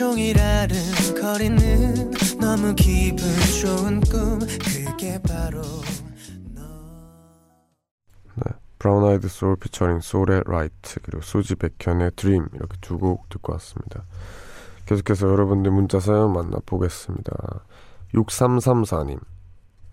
종일 0.00 0.40
아른거리는 0.40 2.10
너무 2.40 2.74
기분 2.74 3.18
좋은 3.60 4.00
꿈 4.00 4.38
그게 4.38 5.20
바로 5.28 5.60
네. 8.34 8.44
브라운 8.78 9.04
아이드 9.04 9.28
소울 9.28 9.56
피처링 9.56 10.00
SOLE의 10.00 10.44
Right 10.46 11.00
그리고 11.02 11.20
수지 11.20 11.54
백현의 11.54 12.12
Dream 12.16 12.46
이렇게 12.54 12.78
두 12.80 12.96
곡 12.96 13.28
듣고 13.28 13.52
왔습니다. 13.52 14.04
계속해서 14.86 15.28
여러분들 15.28 15.70
문자 15.70 16.00
사연 16.00 16.32
만나보겠습니다. 16.32 17.60
6334님 18.14 19.20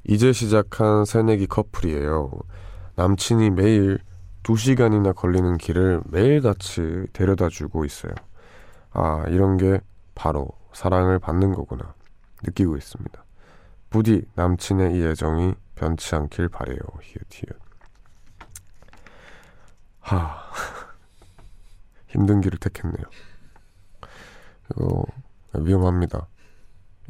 이제 0.06 0.32
시작한 0.32 1.04
새내기 1.04 1.48
커플이에요. 1.48 2.32
남친이 2.96 3.50
매일 3.50 4.00
2시간이나 4.44 5.14
걸리는 5.14 5.58
길을 5.58 6.04
매일 6.06 6.40
같이 6.40 7.08
데려다 7.12 7.50
주고 7.50 7.84
있어요. 7.84 8.14
아 8.92 9.26
이런 9.28 9.58
게 9.58 9.82
바로 10.18 10.50
사랑을 10.74 11.20
받는 11.20 11.54
거구나 11.54 11.94
느끼고 12.44 12.76
있습니다. 12.76 13.24
부디 13.92 14.26
남친의 14.34 14.98
이 14.98 15.06
애정이 15.06 15.54
변치 15.76 16.16
않길 16.16 16.50
바래요. 16.50 16.80
히읗 17.02 17.28
히읗. 17.30 17.60
하 20.00 20.38
힘든 22.08 22.42
길을 22.42 22.58
택했네요. 22.58 23.06
이거 24.72 25.06
위험합니다. 25.54 26.28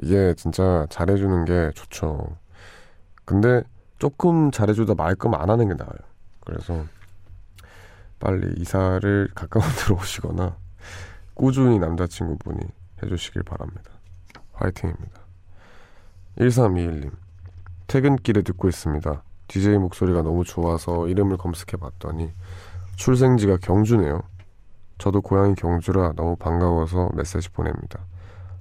이게 0.03 0.33
진짜 0.35 0.85
잘해주는 0.89 1.45
게 1.45 1.71
좋죠. 1.75 2.37
근데 3.23 3.63
조금 3.99 4.51
잘해주다 4.51 4.95
말 4.95 5.15
거면 5.15 5.39
안 5.39 5.49
하는 5.49 5.69
게 5.69 5.73
나아요. 5.73 5.97
그래서 6.41 6.85
빨리 8.19 8.53
이사를 8.59 9.29
가까운 9.33 9.65
데로 9.79 9.95
오시거나 9.95 10.57
꾸준히 11.33 11.79
남자친구분이 11.79 12.76
해주시길 13.01 13.43
바랍니다. 13.43 13.91
화이팅입니다. 14.53 15.21
1321님 16.37 17.11
퇴근길에 17.87 18.41
듣고 18.41 18.67
있습니다. 18.67 19.23
DJ 19.47 19.77
목소리가 19.77 20.21
너무 20.21 20.43
좋아서 20.43 21.07
이름을 21.07 21.37
검색해 21.37 21.77
봤더니 21.79 22.31
출생지가 22.95 23.57
경주네요. 23.57 24.21
저도 24.97 25.21
고향이 25.21 25.55
경주라 25.55 26.13
너무 26.13 26.35
반가워서 26.35 27.11
메시지 27.13 27.49
보냅니다. 27.49 28.05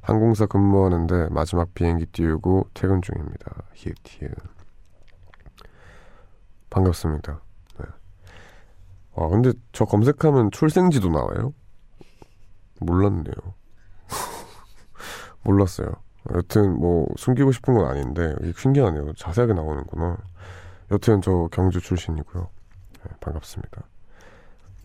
항공사 0.03 0.47
근무하는데 0.47 1.29
마지막 1.31 1.75
비행기 1.75 2.07
띄우고 2.07 2.71
퇴근 2.75 3.03
중입니다. 3.03 3.65
히읗 3.75 3.97
히읗. 4.05 4.33
반갑습니다. 6.71 7.41
네. 7.81 7.87
와 9.15 9.29
근데 9.29 9.53
저 9.73 9.85
검색하면 9.85 10.51
출생지도 10.53 11.09
나와요? 11.09 11.53
몰랐네요. 12.81 13.35
몰랐어요. 15.47 15.93
여튼 16.35 16.79
뭐 16.79 17.07
숨기고 17.17 17.53
싶은 17.53 17.75
건 17.75 17.87
아닌데 17.87 18.35
신기하네요. 18.57 19.13
자세하게 19.15 19.55
나오는구나. 19.55 20.19
여튼 20.91 21.23
저 21.23 21.49
경주 21.53 21.81
출신이고요. 21.81 22.49
네, 23.05 23.11
반갑습니다. 23.21 23.83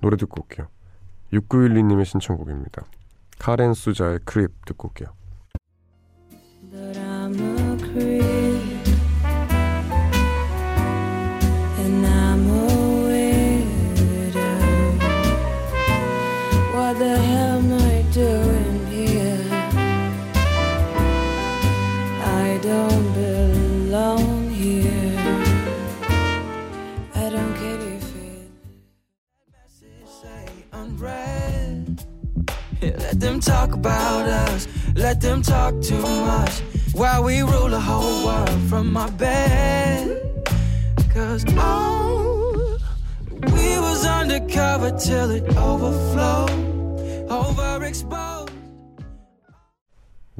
노래 0.02 0.18
듣고 0.18 0.42
올게요. 0.42 0.68
6912님의 1.34 2.06
신청곡입니다. 2.06 2.84
카렌 3.40 3.74
수자의 3.74 4.20
크립 4.24 4.52
듣고 4.66 4.90
올게요. 4.90 5.10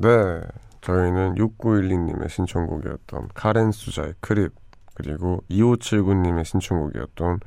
네, 0.02 0.42
저희는 0.82 1.36
6912님의 1.36 2.28
신청곡이었던 2.28 3.30
카렌 3.36 3.72
수자의 3.72 4.16
Creep 4.20 4.52
그리고 4.96 5.44
2579님의 5.52 6.44
신청곡이었던 6.44 7.40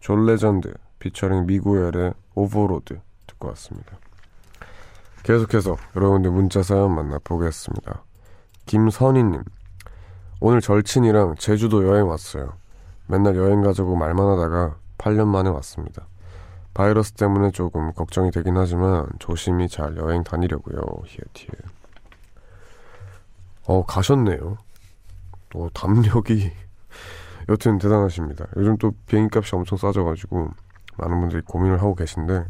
존 0.00 0.26
레전드 0.26 0.74
피처링 0.98 1.46
미구엘의 1.46 2.14
Overload 2.34 2.98
듣고 3.28 3.48
왔습니다. 3.50 3.96
계속해서 5.22 5.76
여러분들 5.94 6.32
문자 6.32 6.64
사연 6.64 6.92
만나보겠습니다. 6.92 8.02
김선희님 8.66 9.44
오늘 10.40 10.60
절친이랑 10.60 11.36
제주도 11.36 11.86
여행 11.86 12.08
왔어요. 12.08 12.54
맨날 13.06 13.36
여행 13.36 13.62
가자고 13.62 13.94
말만 13.94 14.26
하다가 14.26 14.76
8년 14.98 15.28
만에 15.28 15.50
왔습니다. 15.50 16.08
바이러스 16.74 17.12
때문에 17.12 17.52
조금 17.52 17.92
걱정이 17.92 18.32
되긴 18.32 18.56
하지만 18.56 19.06
조심히 19.20 19.68
잘 19.68 19.96
여행 19.98 20.24
다니려고요. 20.24 20.80
히읗히읗. 21.06 21.71
어 23.66 23.84
가셨네요. 23.84 24.58
어 25.54 25.68
담력이 25.74 26.50
여튼 27.48 27.78
대단하십니다. 27.78 28.46
요즘 28.56 28.76
또 28.78 28.92
비행값이 29.06 29.54
엄청 29.54 29.76
싸져가지고 29.78 30.50
많은 30.96 31.20
분들이 31.20 31.42
고민을 31.42 31.78
하고 31.78 31.94
계신데 31.94 32.44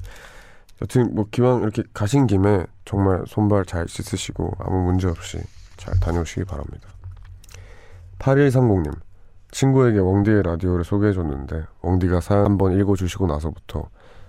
여튼 0.82 1.14
뭐 1.14 1.26
기왕 1.30 1.62
이렇게 1.62 1.82
가신 1.94 2.26
김에 2.26 2.66
정말 2.84 3.22
손발 3.26 3.64
잘 3.64 3.86
씻으시고 3.88 4.56
아무 4.58 4.82
문제 4.84 5.08
없이 5.08 5.38
잘 5.76 5.94
다녀오시기 6.00 6.44
바랍니다. 6.44 6.88
8130님 8.18 8.92
친구에게 9.50 9.98
웡디의 9.98 10.42
라디오를 10.42 10.84
소개해줬는데 10.84 11.64
웡디가 11.82 12.20
사연 12.20 12.46
한번 12.46 12.78
읽어주시고 12.78 13.26
나서부터 13.26 13.88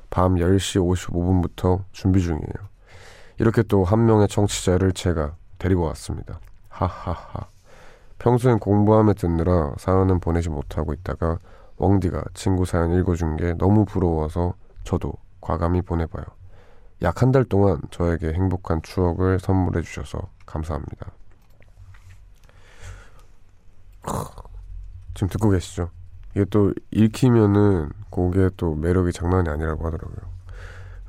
밤 0.09 0.35
10시 0.35 0.79
55분부터 0.81 1.83
준비 1.91 2.21
중이에요. 2.21 2.73
이렇게 3.39 3.63
또 3.63 3.83
한 3.83 4.05
명의 4.05 4.27
청취자를 4.27 4.91
제가 4.91 5.35
데리고 5.57 5.83
왔습니다. 5.83 6.39
하하하. 6.73 7.47
평소엔 8.19 8.59
공부하며 8.59 9.13
듣느라 9.13 9.73
사연은 9.77 10.19
보내지 10.19 10.49
못하고 10.49 10.93
있다가 10.93 11.37
웡디가 11.77 12.23
친구 12.33 12.65
사연 12.65 12.93
읽어준 12.93 13.37
게 13.37 13.53
너무 13.53 13.85
부러워서 13.85 14.53
저도 14.83 15.13
과감히 15.41 15.81
보내봐요. 15.81 16.25
약 17.03 17.21
한 17.21 17.31
달 17.31 17.43
동안 17.43 17.81
저에게 17.91 18.33
행복한 18.33 18.81
추억을 18.81 19.39
선물해 19.39 19.81
주셔서 19.81 20.29
감사합니다. 20.45 21.11
지금 25.13 25.27
듣고 25.29 25.49
계시죠? 25.49 25.89
이게 26.31 26.45
또 26.45 26.73
읽히면은 26.91 27.89
그게 28.09 28.49
또 28.57 28.75
매력이 28.75 29.11
장난이 29.11 29.49
아니라고 29.49 29.85
하더라고요. 29.85 30.33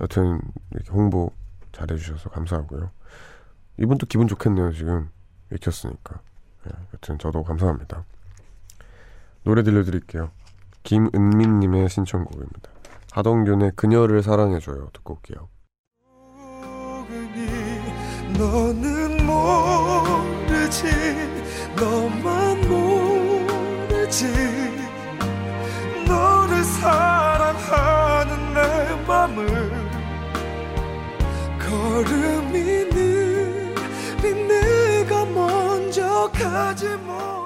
여튼 0.01 0.41
이렇게 0.73 0.91
홍보 0.91 1.31
잘해주셔서 1.73 2.31
감사하고요. 2.31 2.91
이분 3.79 3.99
도 3.99 4.07
기분 4.07 4.29
좋겠네요 4.29 4.73
지금 4.73 5.11
읽혔으니까. 5.53 6.21
예, 6.67 6.71
여튼 6.95 7.19
저도 7.19 7.43
감사합니다. 7.43 8.05
노래 9.43 9.63
들려드릴게요. 9.63 10.31
김은민님의 10.83 11.89
신청곡입니다. 11.89 12.71
하동균의 13.13 13.73
그녀를 13.77 14.23
사랑해줘요. 14.23 14.89
듣고 14.93 15.15
올게요. 15.15 15.49
너는 18.37 19.25
모르지 19.25 20.87
너만 21.77 22.61
모르지 22.69 24.27
너를 26.09 26.65
사랑하는 26.65 28.55
내 28.55 29.07
맘을 29.07 29.71
걸음이 31.61 32.94
가지 36.33 36.89
못 36.97 37.44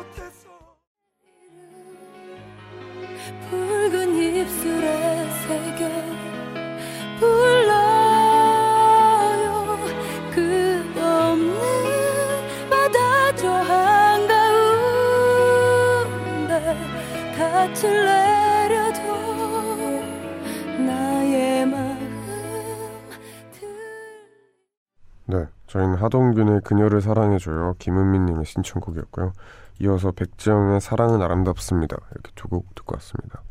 하동균의 26.09 26.63
그녀를 26.63 27.03
사랑해줘요. 27.03 27.75
김은민님의 27.79 28.47
신청곡이었고요. 28.47 29.33
이어서 29.81 30.11
백지영의 30.13 30.81
사랑은 30.81 31.21
아름답습니다. 31.23 31.97
이렇게 32.13 32.33
두 32.35 32.49
곡 32.49 32.75
듣고 32.75 32.95
왔습니다. 32.97 33.43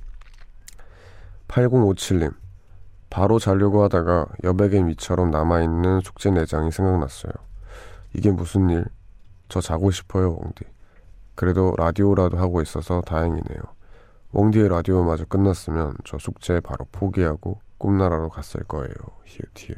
8057님, 1.47 2.33
바로 3.09 3.39
자려고 3.39 3.83
하다가 3.83 4.25
여백의 4.43 4.87
위처럼 4.87 5.29
남아있는 5.31 6.01
숙제 6.01 6.31
내장이 6.31 6.71
생각났어요. 6.71 7.31
이게 8.13 8.31
무슨 8.31 8.69
일? 8.69 8.85
저 9.49 9.61
자고 9.61 9.91
싶어요, 9.91 10.31
웡디. 10.33 10.65
그래도 11.35 11.73
라디오라도 11.77 12.37
하고 12.37 12.61
있어서 12.61 13.01
다행이네요. 13.01 13.61
웡디의 14.33 14.67
라디오마저 14.69 15.25
끝났으면 15.25 15.93
저 16.03 16.17
숙제 16.17 16.59
바로 16.59 16.85
포기하고 16.91 17.61
꿈나라로 17.77 18.29
갔을 18.29 18.63
거예요. 18.63 18.93
히읗 19.25 19.51
히읗. 19.55 19.77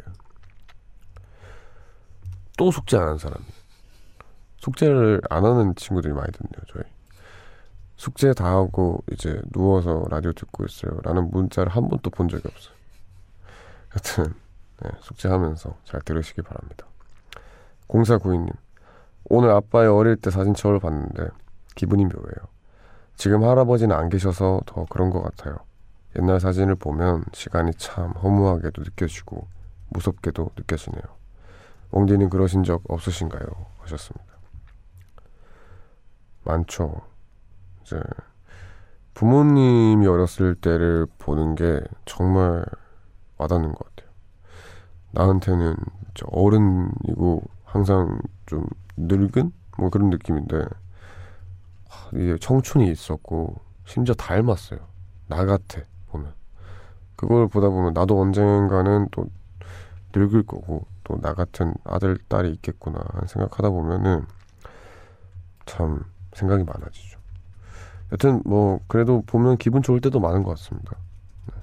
또 2.59 2.71
숙제 2.71 2.97
안한 2.97 3.17
사람이. 3.17 3.45
숙제를 4.57 5.21
안 5.29 5.45
하는 5.45 5.73
친구들이 5.75 6.13
많이 6.13 6.29
듣네요, 6.33 6.61
저희. 6.67 6.83
숙제 7.95 8.33
다 8.33 8.47
하고 8.47 9.01
이제 9.13 9.41
누워서 9.53 10.03
라디오 10.09 10.33
듣고 10.33 10.65
있어요. 10.65 10.99
라는 11.03 11.31
문자를 11.31 11.71
한 11.71 11.87
번도 11.87 12.09
본 12.09 12.27
적이 12.27 12.49
없어요. 12.49 12.75
여튼, 13.95 14.33
네, 14.81 14.89
숙제하면서 14.99 15.77
잘 15.85 16.01
들으시기 16.01 16.41
바랍니다. 16.41 16.85
0492님, 17.87 18.53
오늘 19.29 19.51
아빠의 19.51 19.87
어릴 19.87 20.17
때 20.17 20.29
사진첩을 20.29 20.79
봤는데 20.79 21.29
기분이 21.75 22.03
묘해요. 22.03 22.49
지금 23.15 23.45
할아버지는 23.45 23.95
안 23.95 24.09
계셔서 24.09 24.63
더 24.65 24.85
그런 24.89 25.11
것 25.11 25.21
같아요. 25.21 25.59
옛날 26.17 26.41
사진을 26.41 26.75
보면 26.75 27.23
시간이 27.31 27.71
참 27.75 28.11
허무하게도 28.11 28.81
느껴지고 28.83 29.47
무섭게도 29.91 30.51
느껴지네요. 30.57 31.18
웡디는 31.91 32.29
그러신 32.29 32.63
적 32.63 32.83
없으신가요? 32.87 33.45
하셨습니다. 33.79 34.25
많죠. 36.43 37.01
이제 37.81 37.99
부모님이 39.13 40.07
어렸을 40.07 40.55
때를 40.55 41.07
보는 41.17 41.55
게 41.55 41.81
정말 42.05 42.63
와닿는 43.37 43.73
것 43.73 43.95
같아요. 43.95 44.09
나한테는 45.11 45.75
어른이고 46.31 47.43
항상 47.63 48.19
좀 48.45 48.65
늙은 48.97 49.51
뭐 49.77 49.89
그런 49.89 50.09
느낌인데 50.09 50.57
하, 51.87 52.09
이게 52.13 52.37
청춘이 52.37 52.89
있었고 52.91 53.55
심지어 53.85 54.13
닮았어요. 54.15 54.79
나 55.27 55.45
같아 55.45 55.81
보면 56.07 56.33
그걸 57.15 57.47
보다 57.47 57.69
보면 57.69 57.93
나도 57.93 58.19
언젠가는 58.19 59.07
또 59.11 59.25
늙을 60.15 60.43
거고 60.43 60.85
또 61.03 61.17
나 61.21 61.33
같은 61.33 61.73
아들 61.83 62.17
딸이 62.27 62.51
있겠구나 62.53 62.99
생각하다 63.27 63.71
보면은 63.71 64.25
참 65.65 66.03
생각이 66.33 66.63
많아지죠. 66.63 67.19
여튼 68.11 68.41
뭐 68.45 68.79
그래도 68.87 69.23
보면 69.25 69.57
기분 69.57 69.81
좋을 69.81 70.01
때도 70.01 70.19
많은 70.19 70.43
것 70.43 70.51
같습니다. 70.51 70.95
네. 71.47 71.53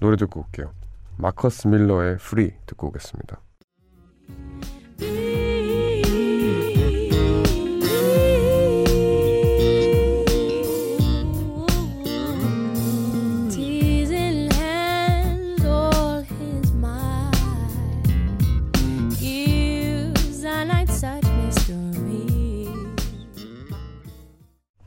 노래 0.00 0.16
듣고 0.16 0.40
올게요. 0.40 0.72
마커스 1.16 1.68
밀러의 1.68 2.18
Free 2.18 2.54
듣고 2.66 2.88
오겠습니다. 2.88 3.40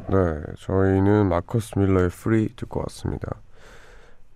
네, 0.09 0.41
저희는 0.59 1.27
마커스 1.27 1.77
밀러의 1.77 2.09
Free 2.09 2.47
듣고 2.55 2.79
왔습니다. 2.81 3.41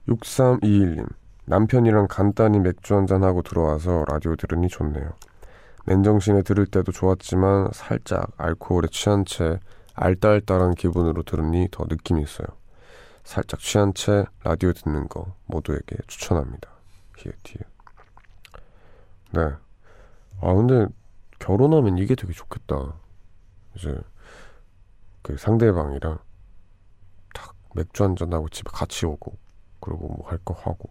6321님, 0.09 1.07
남편이랑 1.45 2.07
간단히 2.09 2.59
맥주 2.59 2.93
한잔 2.93 3.23
하고 3.23 3.41
들어와서 3.41 4.03
라디오 4.07 4.35
들으니 4.35 4.67
좋네요. 4.67 5.13
맨정신에 5.85 6.41
들을 6.41 6.65
때도 6.65 6.91
좋았지만 6.91 7.69
살짝 7.73 8.31
알코올에 8.37 8.87
취한 8.91 9.23
채 9.23 9.59
알딸딸한 9.95 10.75
기분으로 10.75 11.23
들으니 11.23 11.69
더 11.71 11.85
느낌이 11.87 12.21
있어요. 12.21 12.47
살짝 13.23 13.61
취한 13.61 13.93
채 13.93 14.25
라디오 14.43 14.73
듣는 14.73 15.07
거 15.07 15.35
모두에게 15.45 15.95
추천합니다. 16.07 16.69
히에 17.17 17.31
티에. 17.43 17.61
네. 19.31 19.41
아, 20.41 20.53
근데 20.53 20.87
결혼하면 21.39 21.97
이게 21.97 22.15
되게 22.15 22.33
좋겠다. 22.33 22.93
이제 23.75 23.97
그 25.21 25.37
상대방이랑 25.37 26.19
딱 27.33 27.55
맥주 27.75 28.03
한잔 28.03 28.33
하고 28.33 28.49
집에 28.49 28.69
같이 28.73 29.05
오고 29.05 29.37
그리고 29.79 30.07
뭐 30.07 30.27
할 30.27 30.39
거 30.43 30.53
하고 30.53 30.89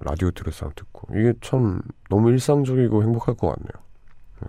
라디오 0.00 0.30
들을 0.30 0.52
사람 0.52 0.72
듣고 0.76 1.08
이게 1.16 1.34
참 1.40 1.80
너무 2.08 2.30
일상적이고 2.30 3.02
행복할 3.02 3.34
것 3.34 3.48
같네요. 3.48 3.84
네. 4.42 4.48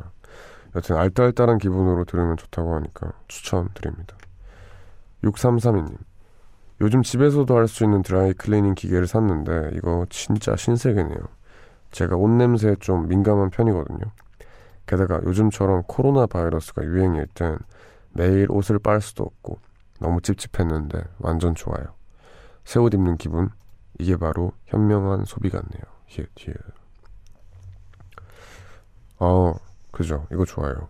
여튼 0.76 0.98
알딸딸한 0.98 1.58
기분으로 1.58 2.06
들으면 2.06 2.38
좋다고 2.38 2.76
하니까 2.76 3.12
추천드립니다. 3.28 4.16
6332님 5.24 5.98
요즘 6.82 7.02
집에서도 7.04 7.54
할 7.58 7.68
수 7.68 7.84
있는 7.84 8.02
드라이 8.04 8.34
클리닝 8.34 8.76
기계를 8.76 9.08
샀는데 9.08 9.72
이거 9.74 10.06
진짜 10.10 10.56
신세계네요. 10.56 11.20
제가 11.92 12.16
옷 12.16 12.30
냄새에 12.30 12.76
좀 12.80 13.08
민감한 13.08 13.50
편이거든요. 13.50 14.00
게다가 14.86 15.20
요즘처럼 15.24 15.84
코로나 15.88 16.26
바이러스가 16.28 16.84
유행일 16.84 17.28
땐 17.34 17.58
매일 18.20 18.52
옷을 18.52 18.80
빨 18.80 19.00
수도 19.00 19.24
없고 19.24 19.60
너무 20.02 20.20
찝찝했는데 20.22 21.02
완전 21.20 21.56
좋아요. 21.56 21.96
새 22.66 22.78
옷 22.82 22.94
입는 22.94 23.16
기분 23.16 23.50
이게 23.98 24.18
바로 24.18 24.52
현명한 24.66 25.24
소비 25.24 25.50
같네요. 25.50 25.82
히읗 26.08 26.30
히읗. 26.36 26.58
어 29.20 29.54
그죠 29.92 30.28
이거 30.34 30.44
좋아요. 30.44 30.90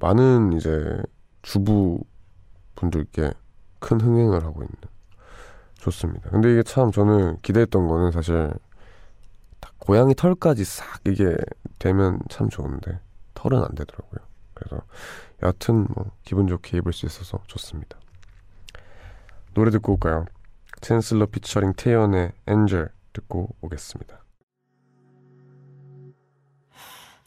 많은 0.00 0.52
이제 0.54 1.00
주부 1.42 2.00
분들께 2.74 3.32
큰 3.78 4.00
흥행을 4.00 4.42
하고 4.44 4.62
있는 4.62 4.74
좋습니다. 5.74 6.30
근데 6.30 6.50
이게 6.52 6.64
참 6.64 6.90
저는 6.90 7.38
기대했던 7.42 7.86
거는 7.86 8.10
사실 8.10 8.52
딱 9.60 9.72
고양이 9.78 10.14
털까지 10.16 10.64
싹 10.64 11.00
이게 11.06 11.36
되면 11.78 12.18
참 12.28 12.48
좋은데 12.48 12.98
털은 13.34 13.62
안 13.62 13.68
되더라고요. 13.76 14.20
그래서 14.54 14.82
여하튼 15.44 15.86
뭐 15.94 16.10
기분 16.22 16.46
좋게 16.48 16.78
입을 16.78 16.92
수 16.92 17.06
있어서 17.06 17.40
좋습니다. 17.46 17.98
노래 19.52 19.70
듣고 19.70 19.92
올까요? 19.92 20.24
챈슬러 20.80 21.30
피처링 21.30 21.74
태연의 21.76 22.32
엔젤 22.46 22.88
듣고 23.12 23.54
오겠습니다. 23.60 24.24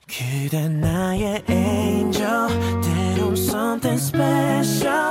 그댄 0.07 0.80
나의 0.80 1.43
angel 1.49 2.47
때론 2.82 3.34
something 3.34 4.01
special 4.01 5.07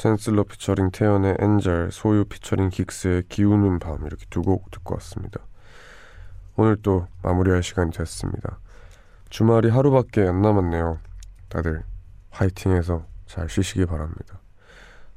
챈슬러 0.00 0.48
피처링 0.48 0.92
태연의 0.92 1.36
Angel, 1.40 1.90
소유 1.92 2.24
피처링 2.24 2.70
긱스의 2.70 3.24
기우는 3.28 3.78
밤 3.80 3.98
이렇게 4.06 4.24
두 4.30 4.40
곡 4.42 4.70
듣고 4.70 4.94
왔습니다. 4.94 5.40
오늘 6.56 6.76
또 6.80 7.06
마무리할 7.22 7.62
시간이 7.62 7.90
됐습니다. 7.90 8.58
주말이 9.28 9.68
하루밖에 9.68 10.22
안 10.26 10.40
남았네요. 10.40 10.98
다들 11.50 11.82
화이팅해서 12.30 13.04
잘 13.26 13.50
쉬시기 13.50 13.84
바랍니다. 13.84 14.40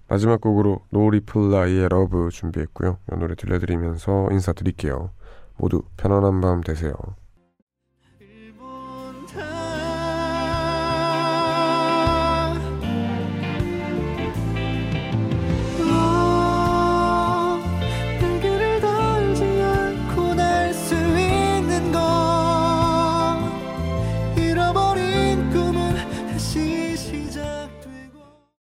마지막 0.09 0.41
곡으로 0.41 0.81
노리플라이의 0.89 1.87
Love 1.87 2.29
준비했고요. 2.29 2.97
이 3.13 3.15
노래 3.15 3.35
들려드리면서 3.35 4.27
인사드릴게요. 4.31 5.11
모두 5.57 5.83
편안한 5.95 6.41
밤 6.41 6.59
되세요. 6.59 6.93